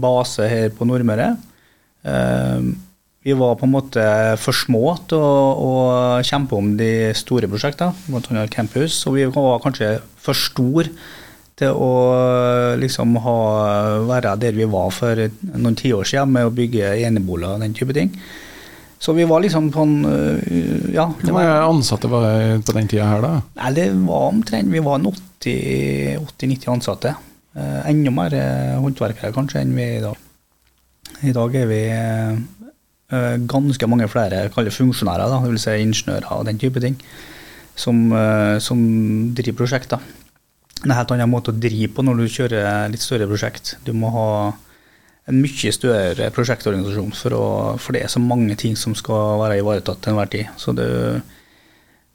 base 0.02 0.48
her 0.50 0.70
på 0.74 0.86
Nordmøre. 0.88 1.38
Uh, 2.08 2.62
vi 3.24 3.34
var 3.40 3.56
på 3.56 3.68
en 3.68 3.74
måte 3.74 4.04
for 4.42 4.56
små 4.56 4.98
til 5.08 5.22
å, 5.24 5.34
å 5.56 5.74
kjempe 6.28 6.58
om 6.60 6.74
de 6.80 7.14
store 7.16 7.48
prosjektene, 7.52 7.96
bl.a. 8.10 8.48
campus. 8.52 8.98
Og 9.08 9.16
vi 9.16 9.28
var 9.32 9.62
kanskje 9.64 9.96
for 10.20 10.36
store 10.36 10.92
til 11.60 11.78
å 11.78 11.92
liksom 12.82 13.16
ha, 13.24 13.38
være 14.10 14.36
der 14.42 14.58
vi 14.58 14.68
var 14.68 14.90
for 14.92 15.20
noen 15.54 15.78
tiår 15.80 16.10
siden 16.10 16.34
med 16.36 16.50
å 16.50 16.56
bygge 16.56 16.96
eneboliger 17.06 17.56
og 17.56 17.64
den 17.64 17.78
type 17.78 17.96
ting. 17.96 18.12
Så 19.04 19.12
vi 19.16 19.26
var 19.28 19.44
liksom 19.44 19.68
på 19.72 19.84
en 19.84 20.06
øh, 20.08 20.92
ja. 20.96 21.10
Hvor 21.20 21.36
mange 21.36 21.56
ansatte 21.68 22.08
var 22.08 22.24
det 22.24 22.62
på 22.64 22.76
den 22.78 22.88
tida 22.88 23.10
her, 23.10 23.24
da? 23.24 23.32
Nei, 23.60 23.72
det 23.76 23.88
var 24.06 24.30
omtrent 24.30 24.72
Vi 24.72 24.84
var 24.84 25.04
80-90 25.04 26.70
ansatte. 26.72 27.12
Eh, 27.54 27.90
enda 27.92 28.14
mer 28.16 28.34
eh, 28.38 28.78
håndverkere 28.80 29.36
kanskje 29.36 29.60
enn 29.62 29.76
vi 29.76 29.84
er 29.84 29.98
i 29.98 30.06
dag. 30.06 30.22
I 31.24 31.34
dag 31.36 31.58
er 31.60 31.68
vi 31.70 31.82
eh, 31.92 32.40
ganske 33.50 33.88
mange 33.90 34.10
flere 34.12 34.48
funksjonærer, 34.52 35.30
da, 35.30 35.40
vil 35.46 35.62
si 35.62 35.78
ingeniører 35.84 36.32
og 36.34 36.46
den 36.50 36.60
type 36.62 36.82
ting, 36.84 36.98
som, 37.76 38.06
eh, 38.12 38.58
som 38.60 38.80
driver 39.36 39.64
prosjekter. 39.64 40.04
Det 40.84 40.90
er 40.90 40.92
en 40.92 40.98
helt 40.98 41.14
annen 41.16 41.32
måte 41.32 41.54
å 41.54 41.60
drive 41.60 41.94
på 41.96 42.04
når 42.04 42.20
du 42.20 42.28
kjører 42.28 42.92
litt 42.92 43.04
større 43.04 43.28
prosjekt. 43.30 43.78
Du 43.86 43.94
må 43.96 44.10
ha 44.12 44.28
en 45.32 45.40
mye 45.40 45.72
større 45.72 46.28
prosjektorganisasjon, 46.36 47.14
for, 47.16 47.36
å, 47.38 47.46
for 47.80 47.96
det 47.96 48.04
er 48.04 48.12
så 48.12 48.20
mange 48.20 48.58
ting 48.60 48.76
som 48.76 48.96
skal 48.98 49.40
være 49.40 49.62
ivaretatt 49.62 50.02
til 50.04 50.12
enhver 50.12 50.32
tid. 50.34 50.50
Så 50.60 50.76
det, 50.76 50.90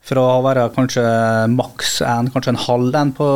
fra 0.08 0.22
å 0.38 0.44
være 0.44 0.68
kanskje 0.72 1.02
maks 1.52 1.98
en, 2.06 2.30
kanskje 2.32 2.54
en 2.54 2.60
halv 2.62 2.96
en 2.96 3.10
på, 3.16 3.26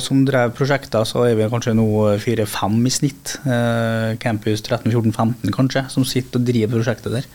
som 0.00 0.22
drev 0.28 0.54
prosjekter, 0.56 1.04
så 1.08 1.26
er 1.26 1.36
vi 1.36 1.48
kanskje 1.52 1.74
nå 1.76 1.86
fire-fem 2.22 2.78
i 2.88 2.92
snitt. 2.94 3.34
Eh, 3.44 4.14
Campus 4.22 4.64
13-14-15 4.64 5.52
kanskje, 5.52 5.84
som 5.92 6.06
sitter 6.08 6.40
og 6.40 6.48
driver 6.48 6.78
prosjektet 6.78 7.18
der. 7.18 7.28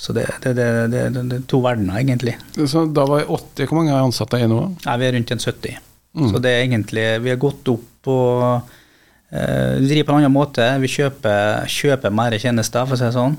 Så 0.00 0.16
det, 0.16 0.26
det, 0.42 0.54
det, 0.56 1.04
det, 1.14 1.22
er 1.36 1.46
to 1.50 1.60
verdener, 1.62 2.00
egentlig. 2.00 2.34
Så 2.56 2.86
da 2.88 3.04
var 3.06 3.22
det 3.22 3.30
80, 3.30 3.68
Hvor 3.68 3.78
mange 3.82 4.00
ansatte 4.00 4.40
er 4.40 4.50
nå? 4.50 4.62
Nei, 4.86 4.98
Vi 4.98 5.06
er 5.06 5.16
rundt 5.18 5.32
en 5.36 5.42
70. 5.44 5.80
Mm. 6.16 6.30
Så 6.32 6.40
det 6.42 6.50
er 6.50 6.64
egentlig 6.64 7.04
Vi 7.22 7.30
har 7.30 7.36
gått 7.38 7.68
opp 7.70 7.84
på 8.02 8.14
vi 9.30 9.86
driver 9.86 10.06
på 10.08 10.14
en 10.14 10.24
annen 10.24 10.34
måte. 10.34 10.64
Vi 10.82 10.88
kjøper, 10.90 11.68
kjøper 11.70 12.10
mer 12.10 12.34
tjenester, 12.42 12.82
for 12.82 12.96
å 12.96 12.98
si 12.98 13.06
det 13.06 13.14
sånn. 13.14 13.36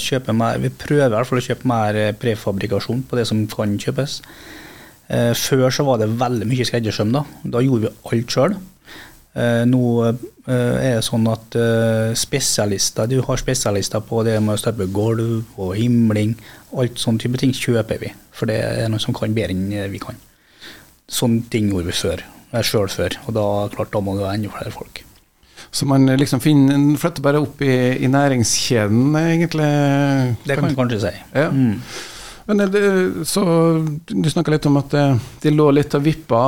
Kjøper 0.00 0.36
mer, 0.36 0.60
vi 0.62 0.70
prøver 0.72 1.10
i 1.10 1.16
hvert 1.16 1.28
fall 1.28 1.42
å 1.42 1.44
kjøpe 1.44 1.68
mer 1.68 1.98
prefabrikasjon 2.16 3.02
på 3.10 3.18
det 3.18 3.26
som 3.28 3.42
kan 3.52 3.74
kjøpes. 3.82 4.22
Eh, 5.08 5.32
før 5.36 5.72
så 5.72 5.84
var 5.88 6.00
det 6.00 6.10
veldig 6.20 6.48
mye 6.48 6.66
skreddersøm. 6.68 7.12
Da 7.12 7.24
Da 7.44 7.62
gjorde 7.64 7.88
vi 7.88 7.94
alt 8.12 8.34
sjøl. 8.34 8.56
Nå 9.38 9.82
er 10.02 10.96
det 10.96 11.04
sånn 11.06 11.28
at 11.30 11.54
spesialister, 12.18 13.06
du 13.06 13.20
har 13.22 13.38
spesialister 13.38 14.00
på 14.02 14.24
det 14.26 14.40
med 14.42 14.56
å 14.56 14.58
støpe 14.58 14.88
gulv 14.90 15.44
og 15.60 15.76
himling. 15.78 16.32
Alt 16.74 16.98
sånne 16.98 17.22
type 17.22 17.38
ting 17.38 17.52
kjøper 17.54 18.00
vi, 18.02 18.10
for 18.32 18.50
det 18.50 18.56
er 18.58 18.88
noe 18.90 18.98
som 18.98 19.14
kan 19.14 19.36
bedre 19.36 19.54
enn 19.54 19.92
vi 19.92 20.00
kan. 20.02 20.18
Sånne 21.06 21.46
ting 21.52 21.70
gjorde 21.70 21.92
vi 21.92 22.00
før. 22.00 22.24
Sjøl 22.64 22.90
før, 22.90 23.14
og 23.28 23.36
da 23.36 23.46
klart 23.76 23.92
da 23.92 24.02
må 24.02 24.16
det 24.16 24.24
være 24.24 24.40
enda 24.40 24.56
flere 24.56 24.74
folk. 24.74 25.04
Så 25.70 25.86
man 25.86 26.06
liksom 26.18 26.40
finner, 26.40 26.76
flytter 26.98 27.24
bare 27.24 27.40
opp 27.42 27.62
i, 27.62 27.74
i 28.04 28.08
næringskjeden, 28.10 29.16
egentlig? 29.20 29.72
Det 30.44 30.56
kan 30.56 30.68
man 30.68 30.78
kanskje 30.78 31.02
si. 31.06 31.12
Ja. 31.34 31.50
Mm. 31.52 31.80
Men 32.48 32.62
det, 32.72 32.80
så 33.28 33.42
Du 34.08 34.28
snakka 34.32 34.54
litt 34.54 34.66
om 34.70 34.78
at 34.80 34.94
det, 34.94 35.02
de 35.42 35.52
lå 35.52 35.66
litt 35.76 35.92
og 35.98 36.06
vippa. 36.06 36.38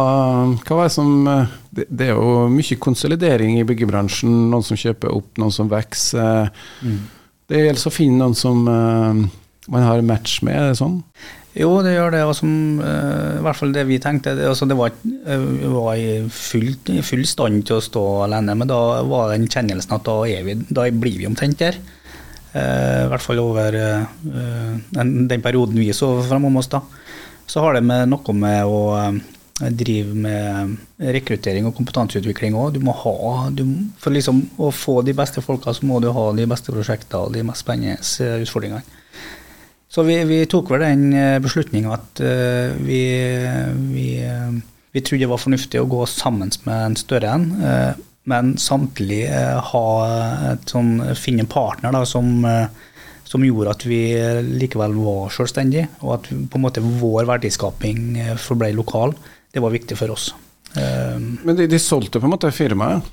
Hva 0.65 0.79
var 0.79 0.89
det 0.89 0.95
som 0.95 1.11
det, 1.29 1.85
det, 1.87 2.07
er 2.09 2.15
jo 2.15 2.47
mye 2.49 2.79
konsolidering 2.81 3.59
i 3.61 3.67
byggebransjen. 3.69 4.33
Noen 4.53 4.65
som 4.65 4.81
kjøper 4.81 5.13
opp, 5.13 5.35
noen 5.39 5.53
som 5.53 5.69
vokser. 5.69 6.49
Mm. 6.81 7.03
Det 7.51 7.61
gjelder 7.67 7.91
å 7.91 7.93
finne 7.93 8.23
noen 8.23 8.39
som 8.39 8.65
man 9.71 9.85
har 9.85 10.01
match 10.07 10.41
med, 10.47 10.57
er 10.57 10.73
det 10.73 10.81
sånn? 10.81 11.01
Jo, 11.59 11.71
det 11.83 11.97
gjør 11.97 12.13
det. 12.15 12.21
Og 12.29 12.35
som, 12.39 12.51
uh, 12.79 13.39
I 13.41 13.45
hvert 13.45 13.59
fall 13.59 13.73
det 13.75 13.87
vi 13.89 13.99
tenkte. 14.03 14.37
Det, 14.39 14.47
altså 14.47 14.69
det 14.71 14.77
var, 14.79 14.95
uh, 15.27 15.47
var 15.75 15.97
i, 15.99 16.21
full, 16.31 16.77
full, 17.07 17.25
stand 17.27 17.65
til 17.67 17.81
å 17.81 17.85
stå 17.85 18.05
alene, 18.27 18.55
men 18.59 18.71
da 18.71 18.79
var 19.09 19.33
den 19.35 19.49
kjennelsen 19.51 19.97
at 19.97 20.07
da, 20.07 20.21
vi, 20.47 20.55
da 20.71 20.87
blir 20.95 21.19
vi 21.19 21.27
omtrent 21.31 21.59
der. 21.63 21.81
Uh, 22.55 23.07
I 23.07 23.11
hvert 23.11 23.25
fall 23.25 23.43
over 23.43 23.75
den, 23.75 25.13
den, 25.31 25.43
perioden 25.43 25.79
vi 25.79 25.91
så 25.97 26.17
framom 26.29 26.63
oss. 26.63 26.71
da. 26.71 26.85
Så 27.51 27.65
har 27.65 27.75
det 27.75 27.83
med 27.83 28.13
noe 28.13 28.37
med 28.37 28.71
å 28.71 28.81
drive 29.61 30.15
med 30.17 31.03
rekruttering 31.03 31.67
og 31.69 31.75
kompetanseutvikling 31.77 32.55
òg. 32.57 32.79
For 32.81 34.15
liksom 34.15 34.39
å 34.63 34.71
få 34.73 35.01
de 35.05 35.13
beste 35.19 35.43
folka, 35.45 35.75
så 35.75 35.85
må 35.85 35.99
du 36.01 36.09
ha 36.15 36.31
de 36.33 36.47
beste 36.49 36.73
prosjektene 36.73 37.27
og 37.27 37.35
de 37.35 37.43
mest 37.45 37.67
spennende 37.67 37.99
utfordringene. 38.47 39.00
Så 39.91 40.05
vi, 40.07 40.21
vi 40.29 40.45
tok 40.47 40.71
vel 40.71 40.85
den 40.85 41.07
beslutninga 41.43 41.97
at 41.97 42.21
uh, 42.23 42.77
vi, 42.79 43.01
vi, 43.91 44.05
uh, 44.23 44.55
vi 44.95 45.03
trodde 45.03 45.25
det 45.25 45.31
var 45.33 45.43
fornuftig 45.43 45.81
å 45.81 45.89
gå 45.91 46.05
sammen 46.07 46.53
med 46.63 46.85
en 46.85 46.95
større 47.01 47.33
en. 47.35 47.49
Uh, 47.59 48.07
men 48.31 48.53
samtidig 48.61 49.25
ha 49.73 49.87
sånn, 50.69 51.01
finne 51.19 51.43
en 51.43 51.51
partner 51.51 51.97
da, 51.97 52.05
som 52.07 52.45
som 53.31 53.45
gjorde 53.47 53.75
at 53.77 53.85
vi 53.87 54.01
likevel 54.59 54.97
var 54.99 55.31
selvstendige, 55.35 55.87
og 56.03 56.17
at 56.17 56.31
på 56.31 56.59
en 56.59 56.65
måte 56.65 56.83
vår 56.83 57.29
verdiskaping 57.29 58.01
eh, 58.19 58.33
forble 58.41 58.73
lokal. 58.75 59.15
Det 59.55 59.63
var 59.63 59.75
viktig 59.75 59.99
for 59.99 60.15
oss. 60.17 60.33
Eh, 60.75 61.15
Men 61.19 61.59
de, 61.59 61.69
de 61.71 61.79
solgte 61.79 62.19
på 62.19 62.27
en 62.27 62.35
måte 62.35 62.51
firmaet? 62.55 63.07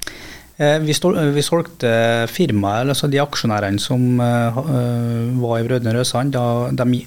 Eh, 0.58 0.78
vi, 0.82 0.94
stol, 0.98 1.20
vi 1.36 1.44
solgte 1.46 1.90
firmaet, 2.34 2.90
altså 2.90 3.10
de 3.12 3.22
aksjonærene 3.22 3.82
som 3.82 4.18
var 4.18 5.60
i 5.60 5.68
Brødrene 5.68 5.94
Røsand, 5.98 6.38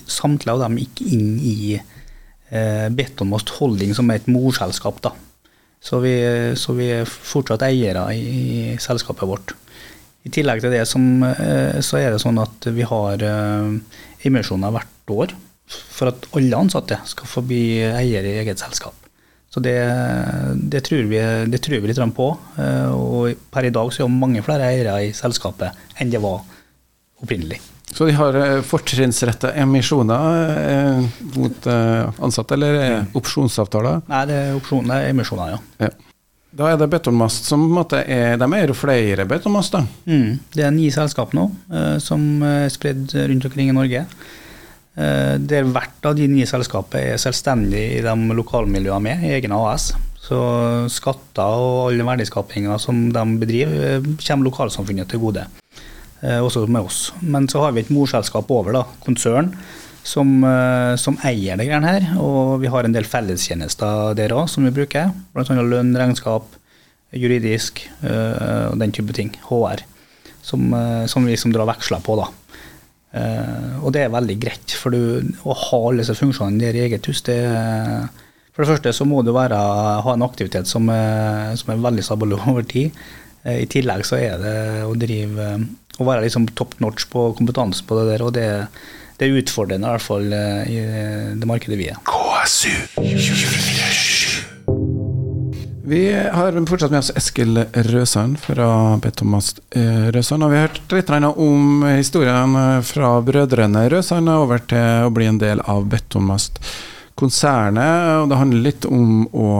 samtlige 0.06 0.54
av 0.54 0.62
dem 0.66 0.78
gikk 0.78 1.02
inn 1.10 1.32
i 1.42 1.56
uh, 1.74 2.86
Betonmost 2.94 3.50
Holding, 3.58 3.90
som 3.96 4.10
er 4.10 4.20
et 4.20 4.30
morselskap. 4.30 5.02
da. 5.02 5.14
Så 5.80 5.98
vi, 6.04 6.12
så 6.60 6.74
vi 6.76 6.90
er 6.92 7.08
fortsatt 7.08 7.64
eiere 7.64 8.04
i, 8.12 8.76
selskapet 8.82 9.28
vårt. 9.28 9.54
I 10.28 10.32
tillegg 10.34 10.60
til 10.60 10.74
det 10.74 10.82
som, 10.88 11.22
eh, 11.24 11.80
så 11.80 11.96
er 11.96 12.12
det 12.12 12.20
sånn 12.20 12.40
at 12.42 12.68
vi 12.76 12.84
har 12.84 13.22
eh, 13.24 14.00
emisjoner 14.28 14.74
hvert 14.74 15.14
år 15.14 15.32
for 15.70 16.10
at 16.10 16.26
alle 16.36 16.58
ansatte 16.58 16.98
skal 17.08 17.30
få 17.30 17.44
bli 17.46 17.62
eier 17.88 18.28
i 18.28 18.36
eget 18.42 18.60
selskap. 18.60 18.99
Så 19.50 19.60
det, 19.64 19.74
det, 20.70 20.84
tror 20.86 21.08
vi, 21.10 21.18
det 21.50 21.58
tror 21.58 21.82
vi 21.82 21.90
litt 21.90 22.00
på. 22.14 22.28
Eh, 22.62 22.92
og 22.94 23.42
per 23.50 23.66
i 23.66 23.74
dag 23.74 23.90
så 23.90 24.04
er 24.04 24.08
det 24.08 24.20
mange 24.22 24.44
flere 24.46 24.70
eiere 24.70 24.94
i 25.08 25.12
selskapet 25.16 25.98
enn 25.98 26.12
det 26.12 26.22
var 26.22 26.44
opprinnelig. 27.20 27.58
Så 27.90 28.06
de 28.06 28.14
har 28.14 28.36
fortrinnsretta 28.62 29.50
emisjoner 29.58 31.02
mot 31.34 31.66
ansatte, 31.66 32.54
eller 32.54 33.08
opsjonsavtaler? 33.18 34.04
Nei, 34.06 34.20
det 34.30 34.36
er 34.38 34.54
opsjoner, 34.60 35.08
emisjoner, 35.10 35.56
ja. 35.56 35.88
ja. 35.88 35.90
Da 36.50 36.66
er 36.66 36.78
det 36.80 36.88
betonmast 36.90 37.46
som 37.46 37.62
på 37.62 37.68
en 37.68 37.76
måte 37.76 38.00
er 38.10 38.38
De 38.40 38.46
er 38.56 38.70
jo 38.70 38.74
flere 38.74 39.26
betonmaster? 39.28 39.86
Mm, 40.10 40.40
det 40.54 40.64
er 40.66 40.72
ni 40.74 40.88
selskap 40.90 41.34
nå 41.36 41.46
eh, 41.70 41.96
som 42.02 42.42
er 42.46 42.66
spredd 42.72 43.14
rundt 43.14 43.46
omkring 43.46 43.70
i 43.70 43.76
Norge. 43.76 44.04
Eh, 45.00 45.36
der 45.38 45.68
hvert 45.70 46.04
av 46.04 46.16
de 46.18 46.26
nye 46.28 46.48
selskapene 46.48 47.14
er 47.14 47.20
selvstendig 47.20 47.82
i 47.96 48.00
de 48.04 48.36
lokalmiljøene 48.36 49.04
med, 49.06 49.24
i 49.24 49.34
egen 49.38 49.54
AS. 49.56 49.92
Så 50.20 50.38
skatter 50.92 51.62
og 51.62 51.86
all 51.86 52.02
verdiskapinga 52.04 52.76
som 52.82 53.06
de 53.14 53.22
bedriver, 53.40 53.76
eh, 53.86 54.08
kommer 54.26 54.50
lokalsamfunnet 54.50 55.08
til 55.08 55.22
gode. 55.22 55.46
Eh, 56.22 56.38
også 56.38 56.66
med 56.68 56.84
oss. 56.84 57.12
Men 57.22 57.48
så 57.48 57.62
har 57.64 57.72
vi 57.72 57.80
et 57.80 57.90
morselskap 57.90 58.50
over, 58.50 58.72
da, 58.72 58.84
konsern 59.06 59.54
som, 60.04 60.42
som, 60.96 61.16
eier 61.28 61.56
det 61.60 61.66
greiene 61.68 61.86
her. 61.86 62.06
Og 62.18 62.60
vi 62.60 62.68
har 62.72 62.84
en 62.84 62.92
del 62.92 63.04
fellestjenester 63.04 64.14
der 64.16 64.32
òg 64.32 64.48
som 64.48 64.64
vi 64.64 64.72
bruker. 64.72 65.12
Bl.a. 65.34 65.44
lønn, 65.60 65.92
regnskap, 65.96 66.44
juridisk 67.12 67.82
og 68.00 68.78
den 68.80 68.92
type 68.96 69.12
ting. 69.12 69.34
HR. 69.44 69.84
Som, 70.40 70.72
som 71.06 71.28
vi 71.28 71.36
som 71.36 71.52
drar 71.52 71.68
veksler 71.68 72.00
på, 72.00 72.16
da. 72.16 72.30
Uh, 73.10 73.80
og 73.82 73.90
det 73.94 74.04
er 74.04 74.12
veldig 74.12 74.36
greit, 74.38 74.74
for 74.78 74.94
du, 74.94 75.32
å 75.42 75.54
ha 75.56 75.80
alle 75.88 76.04
disse 76.04 76.14
funksjonene 76.14 76.70
i 76.70 76.84
eget 76.84 77.08
hus 77.10 77.24
det, 77.26 77.40
For 78.54 78.62
det 78.62 78.70
første 78.70 78.92
så 78.94 79.06
må 79.08 79.24
du 79.26 79.32
være, 79.34 79.58
ha 80.04 80.14
en 80.14 80.26
aktivitet 80.26 80.70
som 80.70 80.86
er, 80.94 81.56
som 81.58 81.74
er 81.74 81.82
veldig 81.82 82.06
stabil 82.06 82.36
over 82.38 82.62
tid. 82.70 82.94
Uh, 83.42 83.58
I 83.58 83.68
tillegg 83.70 84.06
så 84.06 84.20
er 84.20 84.38
det 84.42 84.56
å 84.86 84.94
drive 84.98 85.52
Å 86.00 86.06
være 86.06 86.24
liksom 86.24 86.46
top 86.56 86.78
notch 86.80 87.08
på 87.12 87.32
kompetanse 87.36 87.84
på 87.84 87.98
det 87.98 88.06
der, 88.12 88.24
og 88.24 88.32
det, 88.36 88.46
det 89.20 89.26
er 89.26 89.42
utfordrende, 89.42 89.84
i 89.84 89.92
hvert 89.92 90.06
fall 90.06 90.32
eh, 90.32 90.70
i 90.72 90.78
det 91.36 91.50
markedet 91.50 91.76
vi 91.76 91.90
er. 91.92 92.00
KSU 92.08 92.72
24 92.96 94.09
vi 95.90 96.12
har 96.32 96.54
fortsatt 96.66 96.92
med 96.92 97.00
oss 97.02 97.10
Eskil 97.18 97.58
Røsand 97.90 98.38
fra 98.38 98.96
B. 99.02 99.10
Thomas 99.10 99.56
Røsand. 100.14 100.44
Og 100.46 100.52
vi 100.52 100.60
har 100.60 100.68
hørt 100.68 100.94
litt 100.94 101.10
om 101.26 101.82
historien 101.88 102.54
fra 102.86 103.10
brødrene 103.26 103.88
Røsand 103.90 104.30
over 104.30 104.62
til 104.70 105.08
å 105.08 105.10
bli 105.10 105.26
en 105.26 105.42
del 105.42 105.62
av 105.66 105.88
B. 105.90 105.98
Thomas 106.06 106.52
konsernet. 107.18 108.22
Og 108.22 108.30
det 108.30 108.38
handler 108.38 108.66
litt 108.68 108.86
om 108.86 109.26
å 109.34 109.50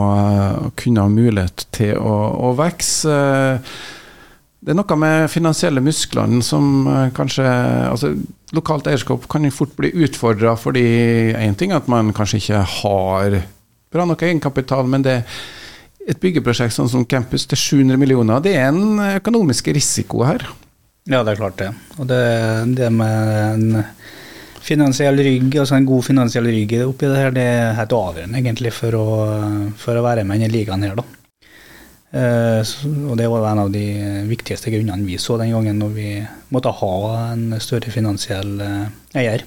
kunne 0.79 1.03
ha 1.03 1.11
mulighet 1.11 1.67
til 1.75 1.99
å, 1.99 2.15
å 2.47 2.55
vokse. 2.55 3.19
Det 4.61 4.71
er 4.71 4.79
noe 4.79 5.01
med 5.03 5.29
finansielle 5.35 5.83
musklene 5.83 6.39
som 6.45 6.87
kanskje 7.17 7.47
altså 7.91 8.15
lokalt 8.55 8.87
eierskap 8.87 9.27
kan 9.31 9.43
jo 9.43 9.51
fort 9.51 9.75
bli 9.75 9.91
utfordra 10.05 10.55
fordi 10.59 10.83
én 11.35 11.59
ting 11.59 11.75
er 11.75 11.83
at 11.83 11.91
man 11.91 12.15
kanskje 12.15 12.39
ikke 12.39 12.67
har 12.79 13.41
bra 13.91 14.05
nok 14.07 14.23
egenkapital, 14.23 14.87
men 14.87 15.03
det 15.03 15.23
et 16.09 16.19
byggeprosjekt 16.21 16.75
sånn 16.75 16.89
som 16.89 17.05
campus 17.05 17.45
til 17.49 17.59
700 17.59 17.99
millioner, 18.01 18.41
det 18.43 18.55
er 18.57 18.71
en 18.71 18.99
økonomisk 19.19 19.69
risiko 19.75 20.25
her. 20.25 20.45
Ja, 21.09 21.23
det 21.25 21.33
er 21.33 21.39
klart 21.39 21.57
det. 21.61 21.71
Og 21.97 22.07
det, 22.09 22.21
det 22.77 22.89
med 22.93 23.31
en 23.53 23.85
finansiell 24.61 25.17
rygg, 25.17 25.55
altså 25.57 25.77
en 25.77 25.87
god 25.89 26.05
finansiell 26.05 26.45
rygg 26.45 26.75
oppi 26.85 27.09
det 27.09 27.17
her, 27.17 27.33
det 27.33 27.47
er 27.47 27.73
helt 27.79 27.95
avgjørende 27.97 28.37
egentlig 28.41 28.73
for 28.75 28.97
å, 28.97 29.07
for 29.81 29.97
å 29.97 30.05
være 30.05 30.25
med 30.27 30.37
i 30.37 30.45
denne 30.45 30.53
ligaen 30.53 30.85
her, 30.85 30.99
da. 30.99 31.07
Eh, 32.11 32.71
og 33.07 33.15
det 33.15 33.29
var 33.31 33.47
en 33.47 33.63
av 33.63 33.71
de 33.71 33.85
viktigste 34.27 34.71
grunnene 34.73 35.07
vi 35.07 35.15
så 35.21 35.37
den 35.39 35.53
gangen 35.53 35.77
når 35.79 35.91
vi 35.95 36.09
måtte 36.51 36.73
ha 36.81 36.95
en 37.31 37.55
større 37.63 37.93
finansiell 37.93 38.57
eh, 38.59 38.89
eier 39.21 39.45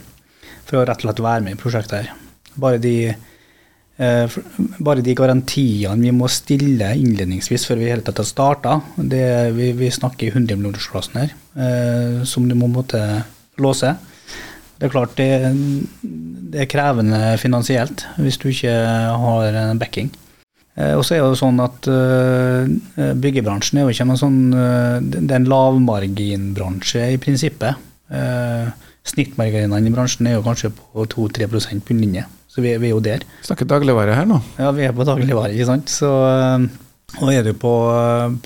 for 0.65 0.81
å 0.81 0.87
rett 0.89 1.03
og 1.03 1.11
slett 1.11 1.21
være 1.27 1.45
med 1.45 1.59
i 1.59 1.61
prosjektet 1.61 1.99
her. 1.99 2.13
Bare 2.57 2.81
de, 2.81 3.13
bare 3.95 5.05
de 5.07 5.15
garantiene 5.15 6.03
vi 6.03 6.11
må 6.11 6.27
stille 6.27 6.89
innledningsvis 6.99 7.67
før 7.69 7.79
vi 7.79 7.91
hele 7.93 8.03
tatt 8.03 8.19
har 8.19 8.27
starta, 8.27 8.73
vi, 8.99 9.69
vi, 9.79 9.91
snakker 9.95 10.27
i 10.27 10.33
100 10.33 10.59
millionersklassen 10.59 11.21
her, 11.21 11.37
som 12.27 12.49
du 12.51 12.57
må 12.59 12.67
måtte 12.73 12.99
låse. 13.63 13.95
Det 14.75 14.89
er 14.89 14.93
klart 14.93 15.15
det, 15.17 15.31
det 16.51 16.65
er 16.65 16.71
krevende 16.71 17.21
finansielt 17.39 18.03
hvis 18.19 18.41
du 18.43 18.49
ikke 18.51 18.75
har 19.23 19.59
en 19.63 19.79
backing. 19.79 20.11
Eh, 20.75 20.97
og 20.99 21.05
så 21.07 21.17
er 21.17 21.23
det 21.23 21.39
sånn 21.39 21.63
at 21.63 21.87
byggebransjen 23.23 23.79
er 23.79 23.87
jo 23.87 23.95
ikke 23.95 24.09
noen 24.09 24.19
sånn 24.19 24.41
Det 25.07 25.29
er 25.29 25.39
en 25.39 25.51
lavmarginbransje 25.51 27.13
i 27.15 27.21
prinsippet. 27.23 27.79
Snittmarginene 29.05 29.85
i 29.85 29.93
bransjen 29.93 30.29
er 30.29 30.39
jo 30.39 30.45
kanskje 30.47 30.73
på 30.75 31.05
2-3% 31.13 31.85
bunnlinje, 31.85 32.25
så 32.55 32.63
vi, 32.63 32.71
vi, 32.79 32.87
er 32.87 32.95
jo 32.95 33.03
der. 33.03 33.25
Snakker 33.43 33.67
dagligvare 33.67 34.15
her 34.15 34.29
nå? 34.31 34.39
Ja, 34.61 34.71
vi 34.77 34.87
er 34.87 34.95
på 34.95 35.07
dagligvare, 35.07 35.51
ikke 35.57 35.67
sant. 35.73 35.91
Så, 35.91 36.11
og 37.19 37.33
er 37.33 37.43
du 37.43 37.51
på, 37.59 37.75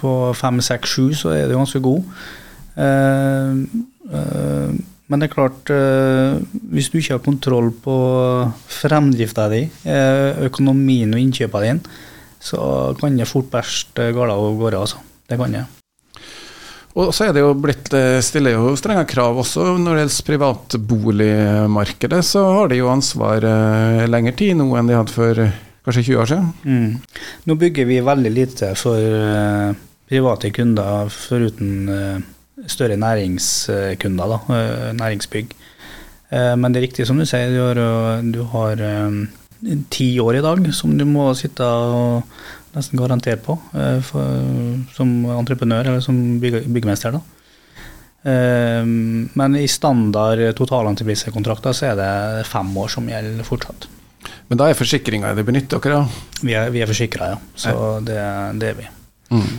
på 0.01 0.13
5-6-7, 0.33 1.13
så 1.21 1.35
er 1.37 1.45
du 1.51 1.59
ganske 1.59 1.83
god. 1.85 2.03
men 5.09 5.21
det 5.21 5.29
er 5.29 5.35
klart, 5.35 5.73
hvis 6.73 6.89
du 6.89 6.97
ikke 7.03 7.19
har 7.19 7.25
kontroll 7.27 7.69
på 7.85 7.99
fremdrifta 8.81 9.51
di, 9.53 9.67
økonomien 10.49 11.13
og 11.13 11.21
innkjøpene 11.27 11.67
dine, 11.69 11.99
så 12.41 12.95
kan 13.01 13.19
det 13.19 13.29
fort 13.29 13.51
bæsje 13.53 14.13
galt 14.17 14.33
av 14.33 14.49
gårde. 14.57 14.87
Altså. 14.87 15.05
Det 15.29 15.37
kan 15.37 15.53
det. 15.53 15.67
Og 16.97 17.13
så 17.15 17.29
er 17.29 17.35
det 17.37 17.43
jo 17.45 17.53
blitt 17.59 17.93
eh, 17.95 18.19
stiller 18.25 18.57
jo 18.57 18.73
strenge 18.79 19.05
krav 19.11 19.37
også 19.43 19.75
når 19.79 19.99
det 19.99 20.05
gjelder 20.05 20.29
privatboligmarkedet. 20.31 22.23
Så 22.25 22.43
har 22.47 22.71
de 22.71 22.81
jo 22.81 22.91
ansvar 22.93 23.45
lenger 23.45 24.09
lengre 24.15 24.37
tid 24.39 24.57
nå 24.59 24.71
enn 24.79 24.89
de 24.89 24.97
hadde 24.97 25.15
for 25.15 25.43
eh, 25.45 25.59
kanskje 25.87 26.07
20 26.09 26.23
år 26.23 26.31
siden. 26.33 26.49
Mm. 26.65 26.91
Nå 27.49 27.59
bygger 27.61 27.89
vi 27.89 28.01
veldig 28.05 28.33
lite 28.35 28.73
for 28.79 28.99
private 30.09 30.51
kunder 30.57 31.13
foruten 31.13 32.25
større 32.69 32.97
næringskunder, 32.99 34.33
da, 34.33 34.39
næringsbygg. 34.97 35.53
Men 36.33 36.73
det 36.73 36.81
er 36.81 36.85
riktig 36.89 37.07
som 37.09 37.21
du 37.21 37.25
sier, 37.29 37.53
du 38.25 38.41
har 38.53 38.83
ti 39.93 40.09
år 40.21 40.39
i 40.39 40.43
dag 40.45 40.69
som 40.77 40.97
du 40.99 41.05
må 41.09 41.31
sitte 41.39 41.65
og 41.65 42.23
nesten 42.75 43.01
garantere 43.01 43.41
på 43.43 43.57
eh, 43.75 43.99
for, 44.05 44.47
som 44.97 45.13
entreprenør 45.39 45.93
eller 45.93 46.05
som 46.05 46.17
bygg, 46.43 46.65
byggmester. 46.69 47.17
Da. 47.17 47.23
Eh, 48.31 48.83
men 49.39 49.57
i 49.59 49.69
standard 49.71 50.43
totalentreprisekontrakter 50.59 51.77
så 51.77 51.93
er 51.93 52.01
det 52.01 52.11
fem 52.49 52.75
år 52.77 52.93
som 52.93 53.09
gjelder 53.09 53.47
fortsatt. 53.47 53.89
Men 54.49 54.61
da 54.61 54.69
er 54.69 54.79
forsikringa 54.79 55.35
det 55.37 55.47
benytter 55.47 55.81
dere, 55.83 56.03
da? 56.03 56.39
Vi 56.43 56.55
er, 56.57 56.71
vi 56.75 56.83
er 56.83 56.91
forsikra, 56.91 57.33
ja. 57.35 57.41
Så 57.55 57.75
det, 58.05 58.19
det, 58.61 58.73
er 58.73 58.79
vi. 58.79 58.89
Mm. 59.31 59.59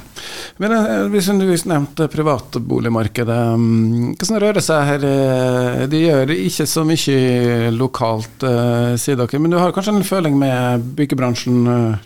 Men 0.59 0.73
eh, 0.75 1.05
hvis 1.13 1.29
du 1.31 1.45
nevnte 1.71 2.09
privatboligmarkedet, 2.11 3.37
mm, 3.55 4.15
hvordan 4.19 4.39
rører 4.43 4.57
det 4.57 4.63
seg 4.65 4.87
her? 4.89 5.05
Eh, 5.07 5.83
de 5.91 6.01
gjør 6.03 6.33
ikke 6.35 6.65
så 6.67 6.83
mye 6.87 7.69
lokalt, 7.71 8.43
eh, 8.43 8.95
sier 8.99 9.19
dere, 9.19 9.39
men 9.39 9.53
du 9.53 9.59
har 9.59 9.71
kanskje 9.75 9.93
en 9.95 10.07
føling 10.07 10.35
med 10.39 10.83
byggebransjen 10.97 11.61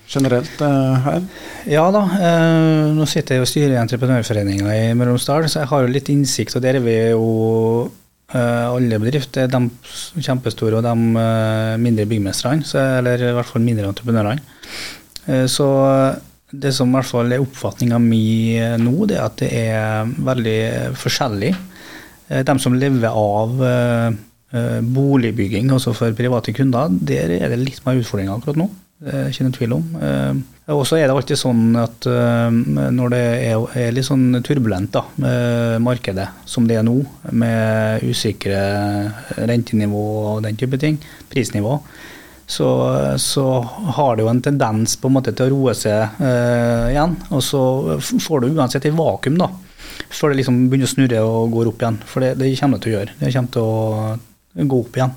generelt 0.05 0.61
her? 0.61 1.25
Ja 1.69 1.87
da, 1.93 2.03
nå 2.93 3.07
sitter 3.09 3.39
jeg 3.39 3.43
og 3.43 3.49
styrer 3.49 3.73
i 3.73 3.79
Entreprenørforeninga 3.81 4.75
i 4.75 4.93
Møre 4.97 5.13
og 5.13 5.17
Romsdal, 5.17 5.47
så 5.49 5.63
jeg 5.63 5.71
har 5.71 5.83
jo 5.83 5.93
litt 5.95 6.11
innsikt, 6.13 6.57
og 6.57 6.63
der 6.65 6.77
er 6.77 6.85
vi 6.85 6.95
jo 7.13 7.27
alle 8.33 8.97
bedrifter, 9.01 9.49
de 9.49 10.21
kjempestore 10.25 10.79
og 10.79 10.85
de 10.85 11.25
mindre 11.81 12.05
byggmestrene, 12.09 12.65
eller 12.99 13.25
i 13.29 13.33
hvert 13.37 13.49
fall 13.49 13.65
mindre 13.65 13.89
entreprenørene. 13.89 15.49
Så 15.49 15.67
det 16.53 16.73
som 16.75 16.91
i 16.91 16.97
hvert 16.97 17.09
fall 17.09 17.33
er 17.33 17.41
oppfatninga 17.41 17.97
mi 18.01 18.53
eh, 18.59 18.77
nå, 18.81 19.07
det 19.09 19.17
er 19.17 19.25
at 19.25 19.41
det 19.41 19.49
er 19.57 20.13
veldig 20.29 20.59
forskjellig. 20.99 21.51
Eh, 22.29 22.45
de 22.45 22.55
som 22.61 22.77
lever 22.77 23.09
av 23.09 23.65
eh, 23.67 24.21
boligbygging, 24.85 25.71
altså 25.73 25.95
for 25.97 26.13
private 26.13 26.53
kunder, 26.53 26.93
der 26.93 27.31
er 27.39 27.49
det 27.49 27.61
litt 27.63 27.81
mer 27.87 27.97
utfordringer 27.97 28.37
akkurat 28.37 28.61
nå. 28.61 28.69
Ikke 29.03 29.43
noen 29.43 29.55
tvil 29.57 29.73
om. 29.75 29.87
Og 30.71 30.83
så 30.87 30.95
er 30.95 31.09
det 31.09 31.15
alltid 31.17 31.35
sånn 31.41 31.73
at 31.75 32.05
når 32.07 33.09
det 33.11 33.23
er 33.49 33.89
litt 33.91 34.07
sånn 34.07 34.37
turbulent, 34.45 34.93
da, 34.93 35.81
markedet 35.83 36.29
som 36.47 36.69
det 36.69 36.77
er 36.79 36.85
nå, 36.87 36.93
med 37.35 38.05
usikre 38.07 38.61
rentenivå 39.49 40.05
og 40.21 40.45
den 40.45 40.61
type 40.61 40.79
ting, 40.79 41.01
prisnivå, 41.33 41.73
så, 42.45 42.69
så, 43.17 43.45
har 43.95 44.15
det 44.15 44.25
jo 44.25 44.29
en 44.31 44.41
tendens 44.43 44.95
på 44.99 45.09
en 45.09 45.15
måte 45.17 45.33
til 45.35 45.47
å 45.47 45.53
roe 45.53 45.75
seg 45.77 46.21
eh, 46.21 46.91
igjen. 46.91 47.15
Og 47.33 47.43
så 47.45 47.63
får 48.01 48.43
du 48.43 48.53
uansett 48.53 48.87
et 48.89 48.97
vakuum 48.97 49.39
da, 49.39 49.49
før 50.11 50.33
det 50.33 50.41
liksom 50.41 50.65
begynner 50.67 50.89
å 50.89 50.93
snurre 50.93 51.25
og 51.27 51.53
går 51.55 51.71
opp 51.71 51.83
igjen. 51.83 51.99
For 52.09 52.25
det, 52.25 52.33
det 52.41 52.53
kommer 52.59 52.79
det 52.79 52.85
til 52.85 52.93
å 52.93 52.97
gjøre. 52.97 53.17
Det 53.19 53.35
kommer 53.35 53.53
til 53.55 53.67
å 53.67 54.65
gå 54.73 54.81
opp 54.85 54.99
igjen. 54.99 55.13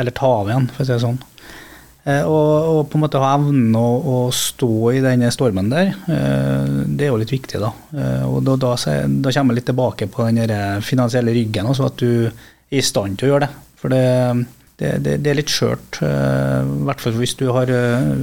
Eller 0.00 0.16
ta 0.16 0.30
av 0.40 0.48
igjen, 0.48 0.70
for 0.72 0.82
å 0.82 0.88
si 0.88 0.94
det 0.94 1.02
sånn. 1.04 1.20
Uh, 2.00 2.24
og, 2.24 2.44
og, 2.48 2.78
på 2.88 2.96
en 2.96 3.02
måte 3.02 3.20
ha 3.20 3.34
evnen 3.36 3.74
å, 3.76 3.88
å, 4.00 4.20
stå 4.32 4.70
i 4.96 5.02
denne 5.04 5.28
stormen 5.34 5.68
der, 5.68 5.90
uh, 6.08 6.86
det 6.88 7.04
er 7.04 7.10
jo 7.10 7.18
litt 7.20 7.34
viktig, 7.34 7.60
da. 7.60 7.68
og 8.24 8.38
da, 8.46 8.54
da, 8.56 8.70
da, 8.72 9.34
kommer 9.36 9.52
jeg 9.52 9.58
litt 9.58 9.68
tilbake 9.68 10.08
på 10.08 10.24
den 10.30 10.80
finansielle 10.80 11.34
ryggen, 11.36 11.68
altså 11.68 11.90
at 11.90 12.00
du 12.00 12.24
er 12.24 12.80
i 12.80 12.80
stand 12.86 13.20
til 13.20 13.28
å 13.28 13.34
gjøre 13.34 13.44
det. 13.44 13.52
For 13.82 13.92
det 13.92 14.06
det, 14.80 14.94
det, 15.04 15.16
det, 15.20 15.30
er 15.30 15.38
litt 15.42 15.52
skjørt. 15.52 16.00
Eh, 16.04 16.60
I 16.64 16.84
hvert 16.88 17.02
fall 17.04 17.18
hvis 17.20 17.36
du 17.36 17.46
har 17.52 17.68
uh, 17.68 18.14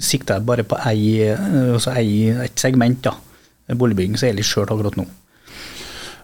sikta 0.00 0.38
bare 0.44 0.64
på 0.68 0.78
ei, 0.88 1.28
uh, 1.28 1.74
altså 1.76 1.92
ei, 2.00 2.30
et 2.46 2.60
segment. 2.60 3.02
da. 3.04 3.14
Boligbygging 3.76 4.16
så 4.16 4.28
er 4.28 4.32
det 4.32 4.40
litt 4.40 4.48
skjørt 4.48 4.72
akkurat 4.72 4.96
nå. 4.96 5.04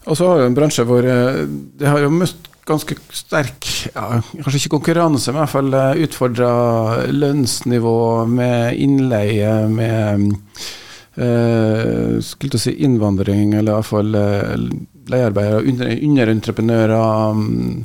Og 0.09 0.17
så 0.17 0.29
har 0.29 0.41
jo 0.41 0.49
en 0.49 0.57
bransje 0.57 0.85
hvor 0.89 1.05
det 1.05 1.89
har 1.89 2.01
jo 2.01 2.13
møtt 2.13 2.51
ganske 2.65 2.97
sterk, 3.13 3.67
ja, 3.93 4.21
kanskje 4.33 4.59
ikke 4.63 4.73
konkurranse, 4.79 5.33
men 5.33 5.37
i 5.37 5.43
hvert 5.43 5.53
fall 5.53 5.77
utfordra 6.07 6.51
lønnsnivå 7.13 7.99
med 8.29 8.81
innleie, 8.81 9.53
med 9.69 10.31
uh, 11.21 12.21
skulle 12.25 12.61
si 12.61 12.73
innvandring, 12.85 13.53
eller 13.53 13.69
i 13.69 13.77
hvert 13.77 13.91
fall 13.91 14.17
leiearbeidere, 15.13 15.65
underentreprenører. 16.09 17.33
Um, 17.37 17.85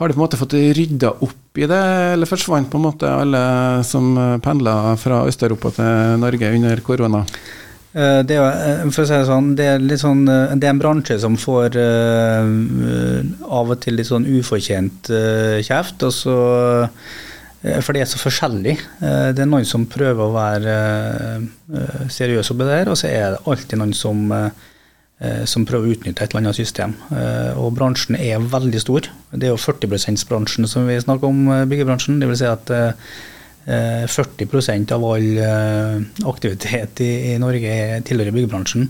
har 0.00 0.08
de 0.08 0.16
på 0.16 0.18
en 0.18 0.24
måte 0.24 0.40
fått 0.40 0.56
rydda 0.56 1.14
opp 1.20 1.60
i 1.60 1.66
det, 1.68 1.80
eller 2.16 2.28
forsvant 2.28 2.70
på 2.72 2.80
en 2.80 2.86
måte 2.88 3.08
alle 3.12 3.40
som 3.84 4.14
pendla 4.40 4.96
fra 4.96 5.26
Øst-Europa 5.28 5.74
til 5.76 6.22
Norge 6.24 6.54
under 6.56 6.80
korona? 6.86 7.26
Eh, 7.90 8.20
det 8.22 8.36
er, 8.38 8.44
eh, 8.46 8.90
for 8.94 9.02
å 9.02 9.08
si 9.08 9.16
det 9.16 9.26
sånn, 9.26 9.54
det 9.58 9.66
er, 9.66 9.96
sånn, 9.98 10.22
eh, 10.30 10.54
det 10.54 10.68
er 10.68 10.74
en 10.76 10.82
bransje 10.82 11.18
som 11.18 11.34
får 11.36 11.74
av 13.50 13.72
og 13.74 13.80
til 13.82 13.98
litt 13.98 14.06
sånn 14.06 14.28
ufortjent 14.30 15.10
kjeft. 15.66 16.06
Og 16.06 16.14
så, 16.14 16.36
for 17.82 17.92
det 17.92 18.04
er 18.04 18.10
så 18.10 18.20
forskjellig. 18.22 18.76
Det 19.00 19.42
er 19.42 19.50
noen 19.50 19.66
som 19.66 19.88
prøver 19.90 20.22
å 20.22 20.34
være 20.36 20.76
seriøse 22.08 22.54
på 22.54 22.66
det 22.66 22.78
her, 22.78 22.92
og 22.92 23.00
så 23.00 23.10
er 23.10 23.34
det 23.34 23.44
alltid 23.44 23.82
noen 23.82 23.96
som 23.96 24.30
Eh, 24.30 24.69
som 25.44 25.66
prøver 25.68 25.90
å 25.90 25.94
utnytte 25.94 26.24
et 26.24 26.32
eller 26.32 26.46
annet 26.46 26.56
system. 26.56 26.94
Eh, 27.12 27.58
og 27.60 27.74
bransjen 27.76 28.16
er 28.16 28.40
veldig 28.40 28.80
stor. 28.80 29.08
Det 29.34 29.48
er 29.48 29.52
jo 29.52 29.60
40 29.60 29.92
%-bransjen 29.92 30.68
som 30.68 30.86
vi 30.88 30.96
snakker 31.00 31.28
om, 31.28 31.42
eh, 31.52 31.66
byggebransjen. 31.68 32.22
Vil 32.24 32.36
si 32.36 32.48
at 32.48 32.72
40% 33.70 34.90
av 34.90 35.04
all 35.04 35.36
aktivitet 36.26 37.02
i, 37.04 37.36
Norge 37.38 38.00
tilhører 38.08 38.32
byggebransjen. 38.32 38.88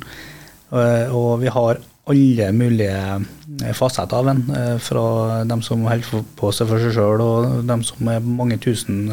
Og 0.71 1.41
vi 1.41 1.49
har 1.49 1.81
alle 2.07 2.53
mulige 2.55 3.27
fasetter 3.75 4.17
av 4.17 4.31
den, 4.31 4.79
fra 4.79 5.45
dem 5.45 5.61
som 5.61 5.83
holder 5.85 6.25
på 6.39 6.53
seg 6.55 6.71
for 6.71 6.79
seg 6.79 6.95
sjøl, 6.95 7.21
og 7.21 7.67
dem 7.67 7.83
som 7.83 8.09
er 8.09 8.21
mange 8.21 8.57
tusen 8.63 9.11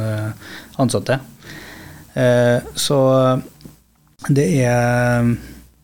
ansatte. 0.77 1.19
Så 2.77 3.01
det 4.29 4.47
er 4.61 5.35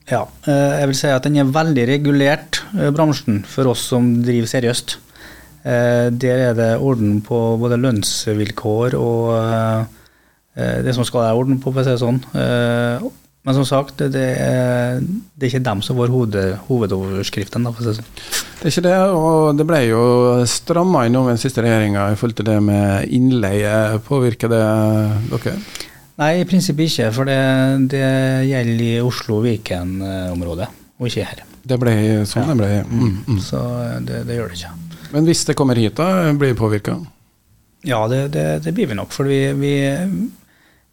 ja, 0.09 0.25
eh, 0.47 0.73
jeg 0.81 0.89
vil 0.91 0.99
si 0.99 1.09
at 1.13 1.23
den 1.23 1.39
er 1.39 1.55
veldig 1.55 1.87
regulert, 1.87 2.61
eh, 2.75 2.91
bransjen, 2.95 3.43
for 3.47 3.71
oss 3.71 3.85
som 3.93 4.09
driver 4.23 4.49
seriøst. 4.51 4.97
Eh, 5.63 6.09
der 6.11 6.49
er 6.49 6.53
det 6.57 6.71
orden 6.77 7.21
på 7.23 7.57
både 7.59 7.79
lønnsvilkår 7.79 8.97
og 8.99 9.87
det 10.53 10.93
som 10.93 11.01
skal 11.01 11.23
være 11.23 11.37
orden 11.39 11.57
på, 11.57 11.71
for 11.73 11.81
å 11.81 11.83
si 11.83 11.89
det 11.89 12.01
sånn. 12.03 12.19
Men 13.43 13.55
som 13.57 13.65
sagt, 13.65 13.97
det 14.13 14.21
er, 14.37 14.99
det 15.01 15.47
er 15.47 15.49
ikke 15.49 15.63
dem 15.65 15.81
som 15.81 15.97
får 15.97 16.11
hoved, 16.13 16.35
hovedoverskriften. 16.67 17.65
for 17.73 17.81
å 17.81 17.81
si 17.81 17.89
det 17.89 17.95
sånn. 17.97 18.11
Det 18.59 18.67
er 18.67 18.71
ikke 18.75 18.83
det, 18.85 18.99
og 19.17 19.57
det 19.57 19.65
ble 19.65 19.79
jo 19.87 20.03
stramma 20.45 21.07
inn 21.07 21.17
over 21.17 21.33
den 21.33 21.41
siste 21.41 21.65
regjeringa 21.65 22.11
i 22.11 22.19
forhold 22.19 22.37
til 22.37 22.47
det 22.51 22.59
med 22.61 23.09
innleie. 23.09 23.97
Påvirker 24.05 24.53
det 24.53 24.61
dere? 25.33 25.57
Nei, 26.21 26.33
i 26.41 26.45
prinsippet 26.45 26.91
ikke. 26.91 27.09
For 27.15 27.29
det, 27.29 27.39
det 27.93 28.05
gjelder 28.49 28.85
i 28.85 28.93
Oslo-Viken-området, 29.01 30.69
og 30.99 31.09
ikke 31.09 31.25
her. 31.25 31.43
Det 31.63 31.79
ble 31.79 31.95
sånn 32.27 32.43
ja. 32.43 32.51
det 32.51 32.59
ble? 32.59 32.69
Mm, 32.91 33.17
mm. 33.23 33.41
Så 33.41 33.59
det, 34.03 34.23
det, 34.27 34.37
gjør 34.37 34.51
det 34.51 34.59
ikke. 34.59 35.01
Men 35.13 35.27
hvis 35.29 35.43
det 35.47 35.55
kommer 35.57 35.79
hit, 35.79 35.95
da? 35.97 36.31
Blir 36.35 36.53
det 36.53 36.59
påvirka? 36.59 36.97
Ja, 37.87 38.03
det, 38.11 38.27
det, 38.35 38.45
det, 38.65 38.73
blir 38.75 38.89
vi 38.91 38.97
nok. 38.99 39.13
For 39.15 39.27
vi, 39.27 39.39
vi, 39.57 39.73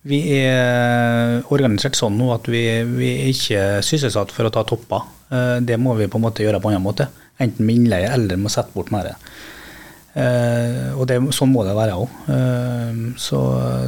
vi, 0.06 0.20
er 0.38 1.40
organisert 1.52 1.98
sånn 1.98 2.16
nå 2.18 2.30
at 2.34 2.48
vi, 2.50 2.64
vi 2.86 3.14
er 3.18 3.32
ikke 3.32 3.64
sysselsatt 3.86 4.34
for 4.34 4.48
å 4.48 4.54
ta 4.54 4.64
topper. 4.66 5.08
Eh, 5.30 5.56
det 5.66 5.78
må 5.82 5.96
vi 5.98 6.08
på 6.10 6.20
en 6.20 6.26
måte 6.28 6.46
gjøre 6.46 6.62
på 6.62 6.70
en 6.70 6.78
annen 6.78 6.86
måte. 6.86 7.10
Enten 7.40 7.66
med 7.66 7.80
innleie 7.82 8.10
eller 8.14 8.38
med 8.38 8.50
å 8.50 8.54
sette 8.54 8.74
bort 8.76 8.92
mer. 8.94 9.12
Uh, 10.10 10.90
og 10.98 11.06
det, 11.06 11.20
sånn 11.36 11.52
må 11.52 11.62
det 11.66 11.76
være 11.76 11.94
òg. 11.94 12.16
Eh, 12.34 12.98
så 13.20 13.38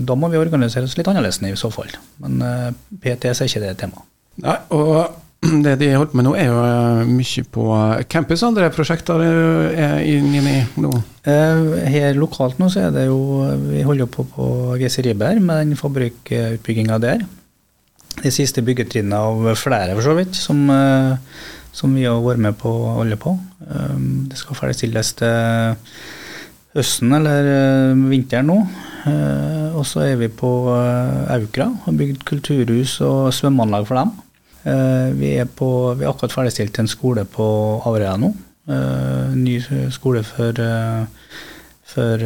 da 0.07 0.15
må 0.19 0.31
vi 0.31 0.39
organisere 0.39 0.87
oss 0.87 0.95
litt 0.99 1.09
annerledes 1.11 1.43
i 1.43 1.57
så 1.59 1.71
fall. 1.75 1.91
Men 2.23 2.39
eh, 2.47 2.69
PTS 3.03 3.43
er 3.43 3.51
ikke 3.51 3.63
det 3.65 3.73
temaet. 3.81 4.07
Nei, 4.43 4.55
og 4.77 5.19
det 5.67 5.75
de 5.81 5.91
holder 5.97 6.13
på 6.13 6.21
med 6.21 6.29
nå, 6.29 6.35
er 6.39 6.47
jo 6.53 7.11
mye 7.11 7.45
på 7.57 7.67
campus. 8.13 8.45
Andre 8.47 8.71
prosjekter 8.75 9.25
er 9.25 9.99
inne 10.07 10.45
i 10.47 10.63
nå? 10.81 10.93
Her 11.27 12.15
lokalt 12.19 12.63
nå 12.63 12.71
så 12.71 12.87
er 12.87 12.95
det 12.95 13.05
jo 13.07 13.19
Vi 13.67 13.83
holder 13.87 14.09
på 14.11 14.25
på 14.31 14.47
GC 14.81 15.03
Riber 15.09 15.43
med 15.43 15.65
den 15.65 15.79
fabrikkutbygginga 15.79 17.01
der. 17.03 17.27
De 18.23 18.31
siste 18.31 18.63
byggetrinnet 18.63 19.17
av 19.17 19.57
flere, 19.59 19.97
for 19.97 20.07
så 20.07 20.15
vidt, 20.19 20.39
som, 20.39 20.67
som 21.73 21.95
vi 21.97 22.05
har 22.05 22.21
vært 22.21 22.43
med 22.45 22.59
på 22.61 22.69
å 22.69 22.97
holde 23.01 23.17
på. 23.21 23.37
Det 23.63 24.39
skal 24.39 24.59
ferdigstilles 24.59 25.15
til 25.21 25.79
høsten 26.77 27.13
eller 27.17 27.49
eh, 27.53 28.03
vinteren 28.11 28.49
nå. 28.49 28.59
Eh, 29.09 29.69
og 29.77 29.85
så 29.89 30.05
er 30.07 30.19
vi 30.21 30.31
på 30.33 30.51
eh, 30.73 31.35
Aukra 31.37 31.69
og 31.87 31.99
bygd 31.99 32.25
kulturhus 32.29 32.99
og 33.05 33.33
svømmeanlegg 33.37 33.89
for 33.89 34.01
dem. 34.01 34.19
Vi 34.63 35.33
er, 35.43 35.49
på, 35.51 35.67
vi 35.99 36.05
er 36.05 36.13
akkurat 36.13 36.31
ferdigstilt 36.37 36.77
en 36.79 36.87
skole 36.87 37.25
på 37.27 37.45
Averøya 37.83 38.13
nå. 38.23 38.29
Ny 39.35 39.57
skole 39.91 40.21
for, 40.23 40.61
for 41.91 42.23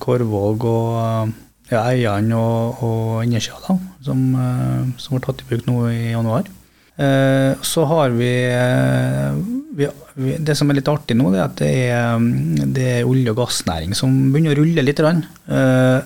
Korvåg 0.00 0.64
og 0.70 1.34
ja, 1.68 1.82
Eian 1.82 2.32
og, 2.32 2.80
og 2.80 3.26
Innersida, 3.26 3.76
som, 4.08 4.24
som 4.96 5.18
var 5.18 5.26
tatt 5.26 5.44
i 5.44 5.50
bruk 5.50 5.68
nå 5.68 5.82
i 5.90 6.14
januar. 6.14 6.48
Så 6.96 7.82
har 7.90 8.14
vi 8.16 8.30
vi, 9.76 9.88
vi, 10.14 10.36
det 10.40 10.54
som 10.56 10.70
er 10.70 10.78
litt 10.78 10.88
artig 10.88 11.16
nå, 11.18 11.30
det 11.32 11.40
er 11.40 11.44
at 11.44 11.58
det 11.60 11.72
er, 11.92 12.22
det 12.76 12.86
er 12.94 13.08
olje- 13.08 13.34
og 13.34 13.42
gassnæring 13.42 13.92
som 13.96 14.14
begynner 14.32 14.54
å 14.54 14.62
rulle 14.62 14.84
litt. 14.84 15.02
Uh, 15.04 16.00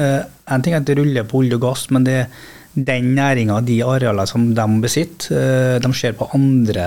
en 0.00 0.64
ting 0.64 0.72
er 0.72 0.80
at 0.80 0.88
det 0.88 0.96
ruller 0.96 1.26
på 1.28 1.42
olje 1.42 1.58
og 1.58 1.66
gass, 1.66 1.88
men 1.92 2.06
det 2.06 2.16
er 2.22 2.30
den 2.72 3.10
næringa, 3.16 3.58
de 3.66 3.80
arealene 3.84 4.30
som 4.30 4.46
de 4.54 4.66
besitter, 4.80 5.80
de 5.82 5.92
ser 5.96 6.16
på 6.16 6.30
andre 6.36 6.86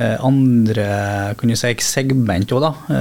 andre 0.00 0.84
kan 1.36 1.50
si, 1.52 1.74
segment 1.84 2.54
også, 2.56 2.60
da, 2.64 3.00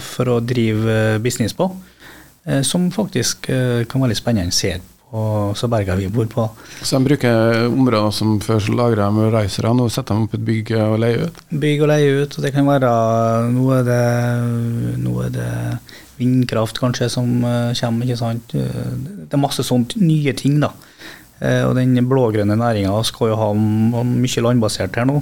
for 0.00 0.30
å 0.32 0.38
drive 0.40 1.18
business 1.20 1.52
på, 1.52 1.66
som 2.64 2.86
faktisk 2.94 3.50
kan 3.50 4.00
være 4.00 4.14
litt 4.14 4.22
spennende 4.22 4.54
å 4.54 4.56
se 4.56 4.72
og 5.16 5.56
så 5.56 5.68
berga 5.72 5.96
vi 5.96 6.08
bord 6.12 6.28
på. 6.32 6.44
Så 6.84 6.98
de 6.98 7.08
bruker 7.08 7.66
områder 7.70 8.12
som 8.12 8.36
før 8.44 8.60
så 8.62 8.74
lagra 8.76 9.08
de 9.16 9.28
racere, 9.32 9.72
nå 9.76 9.88
setter 9.92 10.14
de 10.18 10.26
opp 10.26 10.34
et 10.36 10.44
bygg 10.46 10.72
og 10.76 10.98
leier 11.02 11.26
ut? 11.28 11.40
Bygg 11.64 11.84
og 11.86 11.90
leier 11.92 12.22
ut, 12.24 12.36
og 12.36 12.44
det 12.46 12.52
kan 12.54 12.68
være 12.68 12.90
Nå 13.56 13.68
er 13.78 13.86
det, 13.86 14.02
nå 15.02 15.14
er 15.24 15.32
det 15.34 15.52
vindkraft 16.16 16.78
kanskje 16.80 17.10
som 17.12 17.28
eh, 17.44 17.72
kommer, 17.76 18.06
ikke 18.06 18.20
sant. 18.20 18.54
Eh, 18.56 18.90
Det 19.26 19.36
er 19.36 19.42
masse 19.42 19.64
sånt 19.66 19.96
nye 20.00 20.32
ting, 20.38 20.58
da. 20.62 20.70
Eh, 21.40 21.62
Og 21.66 21.74
den 21.76 21.96
blå-grønne 22.08 22.56
næringa 22.56 22.94
skal 23.04 23.32
jo 23.32 23.40
ha 23.40 23.50
mye 23.56 24.44
landbasert 24.46 24.96
her 24.96 25.08
nå, 25.08 25.20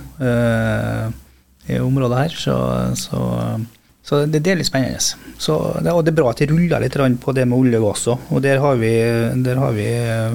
i 1.65 1.79
området 1.81 2.19
her. 2.21 2.37
Så, 2.37 2.55
så, 3.01 3.21
så 4.05 4.25
det, 4.29 4.43
er 4.45 4.59
litt 4.61 4.69
spennende. 4.69 5.01
Så 5.41 5.55
det, 5.81 5.93
og 5.93 6.03
det 6.05 6.13
er 6.13 6.19
bra 6.19 6.33
at 6.35 6.43
det 6.43 6.51
ruller 6.51 6.83
litt 6.83 6.99
på 7.23 7.33
det 7.33 7.47
med 7.49 7.57
olje 7.57 7.79
og 7.81 7.87
gass 7.89 8.09
òg. 8.13 8.27
Og 8.37 8.43
der 8.45 8.61
har 8.61 8.77
vi, 8.77 8.91
der 9.47 9.61
har 9.63 9.73
vi 9.73 9.87
eh, 9.89 10.35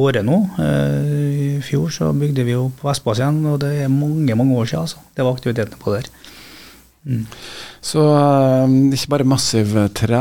vært 0.00 0.24
nå. 0.24 0.38
Eh, 0.64 1.10
I 1.44 1.50
fjor 1.66 1.92
så 1.92 2.08
bygde 2.16 2.46
vi 2.48 2.56
jo 2.56 2.70
på 2.78 2.88
Vestbass 2.88 3.20
igjen, 3.20 3.42
og 3.50 3.60
det 3.60 3.74
er 3.84 3.92
mange 3.92 4.32
mange 4.38 4.56
år 4.56 4.70
siden. 4.70 4.88
Altså. 4.88 5.04
Det 5.12 5.26
var 5.26 5.36
aktiviteten 5.36 5.82
på 5.82 5.92
der. 5.92 6.08
Mm. 7.04 7.26
Så 7.80 8.00
um, 8.00 8.72
ikke 8.92 9.12
bare 9.12 9.28
massiv 9.28 9.70
tre, 9.96 10.18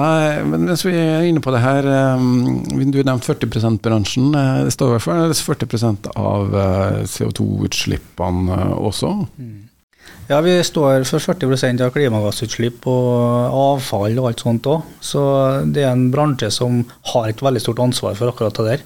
men 0.47 0.67
hvis 0.69 0.85
vi 0.87 0.93
er 0.95 1.25
inne 1.27 1.41
på 1.43 1.51
det 1.51 1.59
her 1.59 1.83
Du 1.83 3.01
nevnte 3.03 3.27
40 3.27 3.49
%-bransjen. 3.51 4.29
eh, 4.35 4.63
Det 4.67 4.75
står 4.75 4.87
i 4.87 4.95
hvert 4.95 5.07
fall 5.07 5.35
40% 5.35 6.11
av 6.15 6.55
eh, 6.55 7.01
CO2-utslippene 7.03 8.61
også. 8.75 9.11
også? 9.11 9.68
Ja, 10.29 10.41
vi 10.45 10.53
står 10.61 11.07
for 11.09 11.23
40% 11.23 11.81
av 11.81 11.89
klimagassutslipp 11.95 12.83
og 12.91 13.55
avfall 13.57 14.19
og 14.21 14.27
alt 14.29 14.43
sånt 14.43 14.67
òg. 14.69 14.83
Så 15.01 15.21
det 15.65 15.81
er 15.81 15.95
en 15.95 16.11
bransje 16.13 16.51
som 16.53 16.83
har 17.15 17.31
et 17.31 17.41
veldig 17.41 17.63
stort 17.63 17.81
ansvar 17.81 18.13
for 18.19 18.29
akkurat 18.29 18.59
det 18.59 18.67
der, 18.67 18.83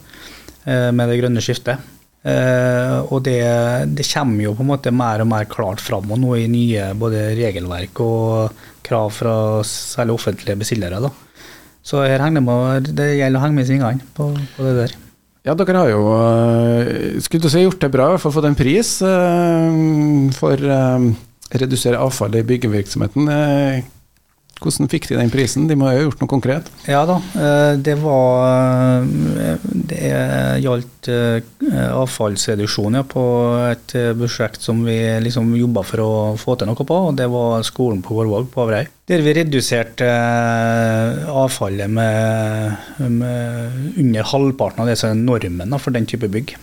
eh, 0.63 0.91
med 0.95 1.11
det 1.11 1.19
grønne 1.19 1.43
skiftet. 1.43 1.83
Eh, 2.23 2.97
og 3.11 3.25
det, 3.25 3.43
det 3.91 4.07
kommer 4.07 4.45
jo 4.45 4.55
på 4.55 4.63
en 4.63 4.71
måte 4.71 4.95
mer 4.95 5.19
og 5.19 5.27
mer 5.27 5.49
klart 5.51 5.83
fram 5.83 6.07
og 6.15 6.21
nå 6.23 6.37
i 6.39 6.47
nye 6.47 6.93
både 6.95 7.33
regelverk 7.35 7.99
og 7.99 8.63
krav 8.87 9.11
fra 9.11 9.35
særlig 9.67 10.15
offentlige 10.15 10.55
bestillere. 10.63 11.11
Så 11.83 12.05
her 12.07 12.23
henger 12.23 12.39
det, 12.39 12.47
med, 12.47 12.93
det 12.95 13.13
gjelder 13.17 13.41
å 13.41 13.43
henge 13.43 13.59
med 13.59 13.67
i 13.67 13.73
svingene 13.73 14.13
på, 14.15 14.31
på 14.55 14.69
det 14.69 14.77
der. 14.79 14.95
Ja, 15.43 15.53
dere 15.59 15.75
har 15.75 15.89
jo 15.91 16.03
eh, 16.15 17.19
skulle 17.23 17.51
si, 17.51 17.65
gjort 17.65 17.81
det 17.83 17.91
bra, 17.91 18.07
i 18.07 18.15
hvert 18.15 18.23
fall 18.23 18.35
fått 18.37 18.47
en 18.47 18.55
pris 18.55 18.95
eh, 19.03 19.73
for 20.37 20.55
å 20.55 20.83
redusere 21.53 21.99
avfallet 21.99 22.45
i 22.45 22.47
byggevirksomheten. 22.53 23.27
Hvordan 24.63 24.89
fikk 24.91 25.09
de 25.09 25.17
den 25.19 25.31
prisen? 25.33 25.67
De 25.67 25.75
må 25.77 25.89
jo 25.91 25.97
ha 25.97 26.05
gjort 26.05 26.21
noe 26.23 26.31
konkret? 26.31 26.69
Ja 26.87 27.03
da, 27.07 27.17
eh, 27.35 27.75
det 27.83 27.95
var 28.01 29.03
eh, 29.03 29.65
Det 29.93 29.99
gjaldt 30.63 31.09
eh, 31.11 31.43
avfallsreduksjon 31.93 32.99
på 33.11 33.23
et 33.67 33.95
prosjekt 34.17 34.63
som 34.63 34.83
vi 34.87 34.97
liksom 35.23 35.51
jobba 35.57 35.83
for 35.87 36.03
å 36.03 36.11
få 36.39 36.55
til 36.59 36.69
noe 36.69 36.87
på, 36.87 36.99
og 37.09 37.17
det 37.19 37.27
var 37.31 37.65
skolen 37.67 38.03
på 38.05 38.15
Vårvåg 38.15 38.49
på 38.53 38.63
Averøy. 38.63 38.91
Der 39.09 39.23
vi 39.25 39.33
reduserte 39.35 40.07
avfallet 41.27 41.91
med, 41.91 42.77
med 43.03 43.97
under 43.99 44.29
halvparten 44.31 44.83
av 44.83 44.91
det 44.91 44.95
som 44.99 45.11
er 45.11 45.19
normen 45.19 45.75
for 45.79 45.95
den 45.95 46.07
type 46.07 46.29
bygg. 46.31 46.55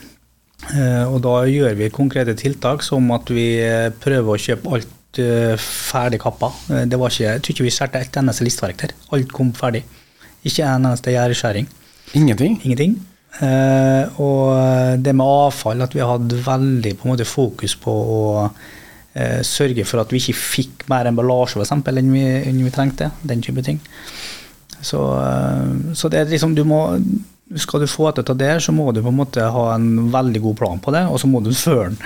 Og 1.10 1.18
da 1.24 1.34
gjør 1.48 1.76
vi 1.76 1.92
konkrete 1.92 2.36
tiltak 2.38 2.84
som 2.84 3.08
at 3.16 3.28
vi 3.32 3.46
prøver 4.00 4.32
å 4.32 4.40
kjøpe 4.40 4.72
alt 4.76 4.96
ferdig 5.16 6.20
kappa. 6.20 6.52
Eh, 6.70 6.84
Det 6.86 6.98
var 6.98 7.10
ikke, 7.10 7.24
jeg 7.24 7.42
tror 7.42 7.54
ikke 7.54 7.64
vi 7.64 7.70
skjærte 7.70 8.00
et 8.00 8.16
eneste 8.16 8.44
listverk 8.44 8.76
der. 8.78 8.92
Alt 9.12 9.32
kom 9.32 9.52
ferdig. 9.52 9.84
Ikke 10.44 10.64
en 10.64 10.86
eneste 10.86 11.10
gjerdeskjæring. 11.10 11.66
Ingenting? 12.14 12.60
Ingenting. 12.64 12.98
Eh, 13.40 14.20
og 14.20 15.02
det 15.02 15.14
med 15.14 15.26
avfall, 15.26 15.82
at 15.82 15.94
vi 15.94 16.00
hadde 16.00 16.42
veldig 16.46 16.96
på 16.98 17.06
en 17.06 17.12
måte 17.14 17.24
fokus 17.24 17.76
på 17.76 17.90
å 17.90 18.50
eh, 19.14 19.42
sørge 19.42 19.84
for 19.86 20.00
at 20.00 20.10
vi 20.10 20.18
ikke 20.18 20.34
fikk 20.38 20.88
mer 20.90 21.06
emballasje 21.06 21.54
for 21.58 21.62
eksempel, 21.62 21.98
enn 21.98 22.12
vi, 22.12 22.24
enn 22.48 22.64
vi 22.64 22.70
trengte. 22.74 23.10
Den 23.22 23.42
type 23.42 23.62
ting. 23.62 23.80
Så, 24.82 24.98
eh, 25.20 25.94
så 25.94 26.08
det 26.10 26.20
er 26.20 26.30
liksom 26.30 26.54
du 26.56 26.64
må 26.64 26.98
Skal 27.58 27.80
du 27.80 27.86
få 27.90 28.12
til 28.14 28.36
det, 28.38 28.62
så 28.62 28.70
må 28.70 28.92
du 28.94 29.00
på 29.02 29.08
en 29.10 29.16
måte 29.18 29.42
ha 29.42 29.74
en 29.74 30.12
veldig 30.12 30.40
god 30.40 30.56
plan 30.56 30.78
på 30.78 30.92
det, 30.94 31.00
og 31.10 31.18
så 31.18 31.26
må 31.26 31.40
du 31.42 31.50
føre 31.50 31.88
den 31.90 31.98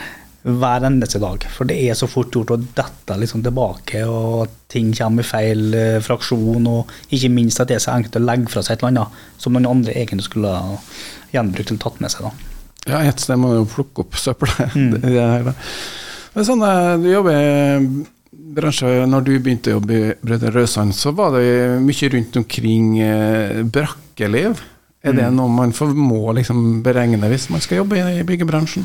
hver 0.44 0.84
eneste 0.84 1.18
dag. 1.22 1.44
For 1.56 1.64
det 1.64 1.78
er 1.88 1.96
så 1.96 2.04
fort 2.10 2.34
gjort 2.36 2.50
å 2.52 2.58
dette 2.60 3.16
liksom 3.16 3.42
tilbake, 3.44 4.02
og 4.04 4.48
ting 4.68 4.90
kommer 4.96 5.24
i 5.24 5.28
feil 5.28 5.74
eh, 5.74 6.00
fraksjon, 6.04 6.66
og 6.68 6.90
ikke 7.16 7.30
minst 7.32 7.60
at 7.62 7.70
det 7.70 7.78
er 7.78 7.84
så 7.86 7.94
enkelt 7.96 8.18
å 8.20 8.24
legge 8.24 8.50
fra 8.52 8.62
seg 8.62 8.76
et 8.76 8.82
eller 8.84 8.92
annet 8.92 9.22
som 9.40 9.54
noen 9.56 9.70
andre 9.70 9.94
egentlig 9.96 10.26
skulle 10.28 10.52
gjenbrukt 11.32 11.70
eller 11.72 11.80
tatt 11.86 12.00
med 12.04 12.12
seg. 12.12 12.26
da. 12.28 12.32
Ja, 12.84 12.98
et 13.08 13.22
sted 13.24 13.40
må 13.40 13.54
jo 13.56 13.64
plukke 13.72 14.04
opp 14.04 14.18
søppelet. 14.20 14.74
Mm. 14.76 14.90
Det. 15.00 15.54
Men 16.34 16.44
sånn, 16.48 16.62
eh, 16.66 16.96
du 17.00 17.08
jobber 17.08 17.38
i 17.38 18.04
bransje, 18.54 18.90
når 19.08 19.24
du 19.24 19.32
begynte 19.38 19.70
å 19.72 19.78
jobbe 19.78 19.94
i 19.96 20.12
Brødre 20.26 20.50
Røsand, 20.54 20.92
så 20.94 21.12
var 21.16 21.32
det 21.38 21.80
mye 21.80 22.10
rundt 22.12 22.36
omkring 22.42 22.98
eh, 23.00 23.62
brakkeliv. 23.64 24.60
Er 25.04 25.12
det 25.16 25.24
Mm. 25.30 25.36
noe 25.36 25.48
man 25.52 25.72
får, 25.76 25.94
må 25.94 26.32
liksom 26.36 26.82
beregne 26.82 27.28
hvis 27.28 27.48
man 27.52 27.60
skal 27.60 27.82
jobbe 27.82 27.98
i 28.00 28.22
byggebransjen? 28.24 28.84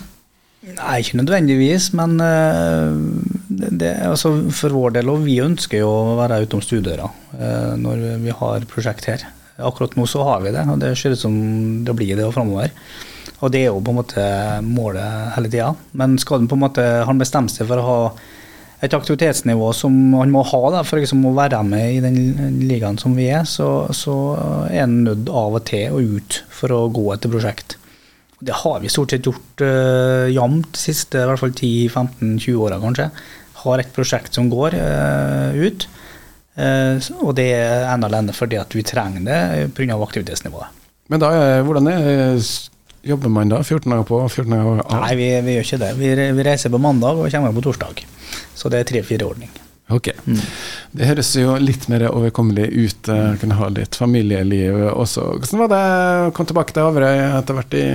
Nei, 0.60 1.00
ikke 1.00 1.20
nødvendigvis, 1.22 1.92
men 1.96 2.18
eh, 2.20 2.96
det, 3.48 3.70
det, 3.80 3.92
altså 4.10 4.34
for 4.52 4.76
vår 4.76 4.98
del, 4.98 5.12
og 5.12 5.24
vi 5.24 5.38
ønsker 5.44 5.80
jo 5.80 5.90
å 5.90 6.18
være 6.20 6.42
utom 6.44 6.64
stuedøra 6.64 7.08
eh, 7.38 7.76
når 7.80 8.04
vi 8.26 8.34
har 8.42 8.68
prosjekt 8.68 9.08
her. 9.08 9.24
Akkurat 9.60 9.96
nå 9.96 10.08
så 10.08 10.24
har 10.28 10.44
vi 10.44 10.52
det, 10.56 10.66
og 10.68 10.82
det 10.84 10.92
ser 11.00 11.16
ut 11.16 11.22
som 11.22 11.38
det 11.88 11.96
blir 11.96 12.20
det 12.20 12.28
framover. 12.36 12.76
Og 13.40 13.54
det 13.54 13.64
er 13.64 13.70
jo 13.70 13.80
på 13.84 13.94
en 13.94 14.00
måte 14.02 14.26
målet 14.68 15.32
hele 15.38 15.52
tida. 15.52 15.72
Men 15.96 16.20
skal 16.20 16.42
den 16.42 16.52
på 16.52 16.60
en 16.60 16.66
måte, 16.66 16.86
han 17.08 17.22
bestemme 17.22 17.52
seg 17.52 17.70
for 17.70 17.80
å 17.80 17.88
ha 17.88 18.00
et 18.84 18.96
aktivitetsnivå 18.96 19.72
som 19.76 19.96
han 20.16 20.32
må 20.32 20.44
ha 20.48 20.62
da, 20.76 20.84
for 20.88 21.00
liksom 21.00 21.26
å 21.28 21.36
være 21.36 21.60
med 21.68 21.98
i 21.98 22.04
den 22.04 22.60
ligaen 22.68 23.00
som 23.00 23.16
vi 23.16 23.28
er, 23.32 23.44
så, 23.48 23.88
så 23.96 24.16
er 24.70 24.86
han 24.86 25.02
nødt 25.08 25.32
av 25.32 25.60
og 25.60 25.66
til 25.68 25.96
og 25.96 26.16
ut 26.20 26.42
for 26.52 26.76
å 26.76 26.86
gå 26.92 27.10
etter 27.16 27.32
prosjekt. 27.32 27.76
Det 28.40 28.56
har 28.56 28.80
vi 28.80 28.90
stort 28.90 29.12
sett 29.12 29.26
gjort 29.28 29.62
uh, 29.62 30.30
jevnt 30.32 30.72
de 30.72 30.80
siste 30.80 31.20
i 31.20 31.28
hvert 31.28 31.42
fall 31.42 31.52
10-15-20 31.52 32.56
åra, 32.56 32.80
kanskje. 32.80 33.10
Har 33.66 33.82
et 33.82 33.94
prosjekt 33.96 34.36
som 34.38 34.48
går 34.52 34.78
uh, 34.80 35.56
ut. 35.60 35.88
Uh, 36.60 36.96
og 37.20 37.34
det 37.36 37.50
er 37.58 37.88
ene 37.92 38.08
alene 38.08 38.36
fordi 38.36 38.60
at 38.60 38.76
vi 38.76 38.86
trenger 38.88 39.26
det 39.28 39.70
pga. 39.76 40.00
aktivitetsnivået. 40.00 40.76
Men 41.12 41.24
da, 41.24 41.30
hvordan 41.66 41.90
er, 41.90 42.38
jobber 43.04 43.32
man 43.34 43.52
da? 43.52 43.64
14 43.64 43.90
dager 43.90 44.06
på, 44.08 44.22
14 44.30 44.54
dager 44.54 44.84
av? 44.86 45.00
Nei, 45.04 45.16
vi, 45.20 45.30
vi 45.44 45.56
gjør 45.58 45.66
ikke 45.68 45.82
det. 45.82 45.90
Vi, 45.98 46.12
vi 46.38 46.46
reiser 46.46 46.72
på 46.72 46.80
mandag 46.80 47.20
og 47.20 47.32
kommer 47.34 47.56
på 47.56 47.66
torsdag. 47.66 48.06
Så 48.56 48.72
det 48.72 48.84
er 48.84 48.88
tre-fire 48.92 49.28
ordning. 49.28 49.52
Ok. 49.90 50.12
Mm. 50.30 50.38
Det 50.94 51.08
høres 51.10 51.32
jo 51.34 51.56
litt 51.58 51.88
mer 51.90 52.06
overkommelig 52.12 52.68
ut. 52.70 53.10
Kunne 53.42 53.58
ha 53.58 53.72
litt 53.74 53.98
familieliv 53.98 54.78
også. 54.94 55.26
Hvordan 55.42 55.64
var 55.64 55.72
det 55.74 55.82
å 56.30 56.32
komme 56.38 56.52
tilbake 56.54 56.76
til 56.78 56.86
Averøy 56.86 57.24
etter 57.26 57.58
hvert 57.58 57.78
i 57.80 57.86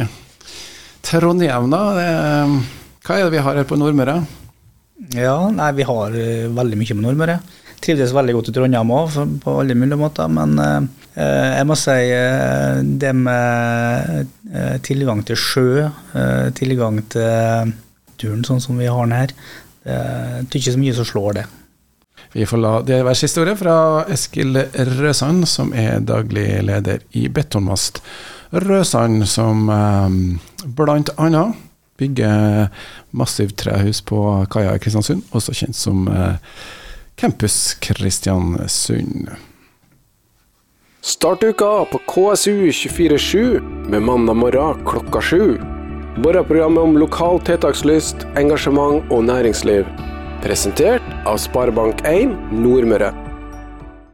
Trondheim, 1.05 1.69
da? 1.73 1.83
Hva 3.05 3.19
er 3.19 3.27
det 3.27 3.35
vi 3.35 3.45
har 3.45 3.59
her 3.61 3.69
på 3.69 3.77
Nordmøre? 3.77 4.17
Ja, 5.13 5.37
nei, 5.53 5.73
vi 5.77 5.85
har 5.85 6.15
eh, 6.17 6.47
veldig 6.55 6.79
mye 6.81 6.97
med 6.97 7.05
Nordmøre. 7.05 7.39
Trivdes 7.85 8.15
veldig 8.17 8.35
godt 8.37 8.49
i 8.49 8.55
Trondheim 8.57 8.93
òg, 8.95 9.19
på 9.43 9.57
alle 9.61 9.77
mulige 9.77 9.99
måter. 10.01 10.31
Men 10.33 10.55
eh, 10.63 10.87
eh, 11.21 11.51
jeg 11.59 11.67
må 11.69 11.77
si 11.77 11.97
eh, 12.15 12.79
det 13.03 13.11
med 13.19 14.31
eh, 14.55 14.79
tilgang 14.87 15.21
til 15.29 15.37
sjø, 15.41 15.67
eh, 16.17 16.47
tilgang 16.57 17.03
til 17.13 17.75
turen 18.21 18.47
sånn 18.47 18.63
som 18.65 18.81
vi 18.81 18.89
har 18.89 19.05
den 19.05 19.19
her, 19.19 19.37
det 19.85 19.95
er 20.41 20.57
ikke 20.57 20.73
så 20.73 20.81
mye 20.81 20.95
som 20.97 21.05
slår 21.05 21.35
det. 21.37 21.43
Vi 22.33 22.47
får 22.49 22.61
la 22.63 22.71
det 22.87 23.03
være 23.05 23.19
siste 23.19 23.43
ordet 23.43 23.59
fra 23.61 23.75
Eskil 24.15 24.57
Røsand, 24.97 25.45
som 25.51 25.75
er 25.77 26.01
daglig 26.01 26.47
leder 26.65 27.03
i 27.19 27.27
Betongmast 27.29 28.01
Røsand, 28.55 29.27
som 29.27 29.69
eh, 29.69 31.09
annet 31.17 31.55
bygger 31.99 32.69
massivt 33.11 33.57
trehus 33.59 34.01
på 34.03 34.47
kaia 34.51 34.75
i 34.75 34.83
Kristiansund, 34.83 35.23
også 35.35 35.55
kjent 35.55 35.79
som 35.79 36.07
eh, 36.09 36.37
Campus 37.19 37.75
Kristiansund. 37.83 39.29
Start 41.05 41.43
uka 41.45 41.85
på 41.91 42.01
KSU 42.09 42.71
24-7 42.71 43.61
med 43.91 44.03
mandag 44.03 44.37
morgen 44.37 44.85
klokka 44.87 45.21
sju. 45.21 45.59
Morgenprogrammet 46.17 46.83
om 46.83 46.99
lokal 46.99 47.43
tiltakslyst, 47.45 48.25
engasjement 48.39 49.11
og 49.13 49.27
næringsliv. 49.27 49.85
Presentert 50.47 51.05
av 51.27 51.43
Sparebank1 51.43 52.55
Nordmøre. 52.55 53.11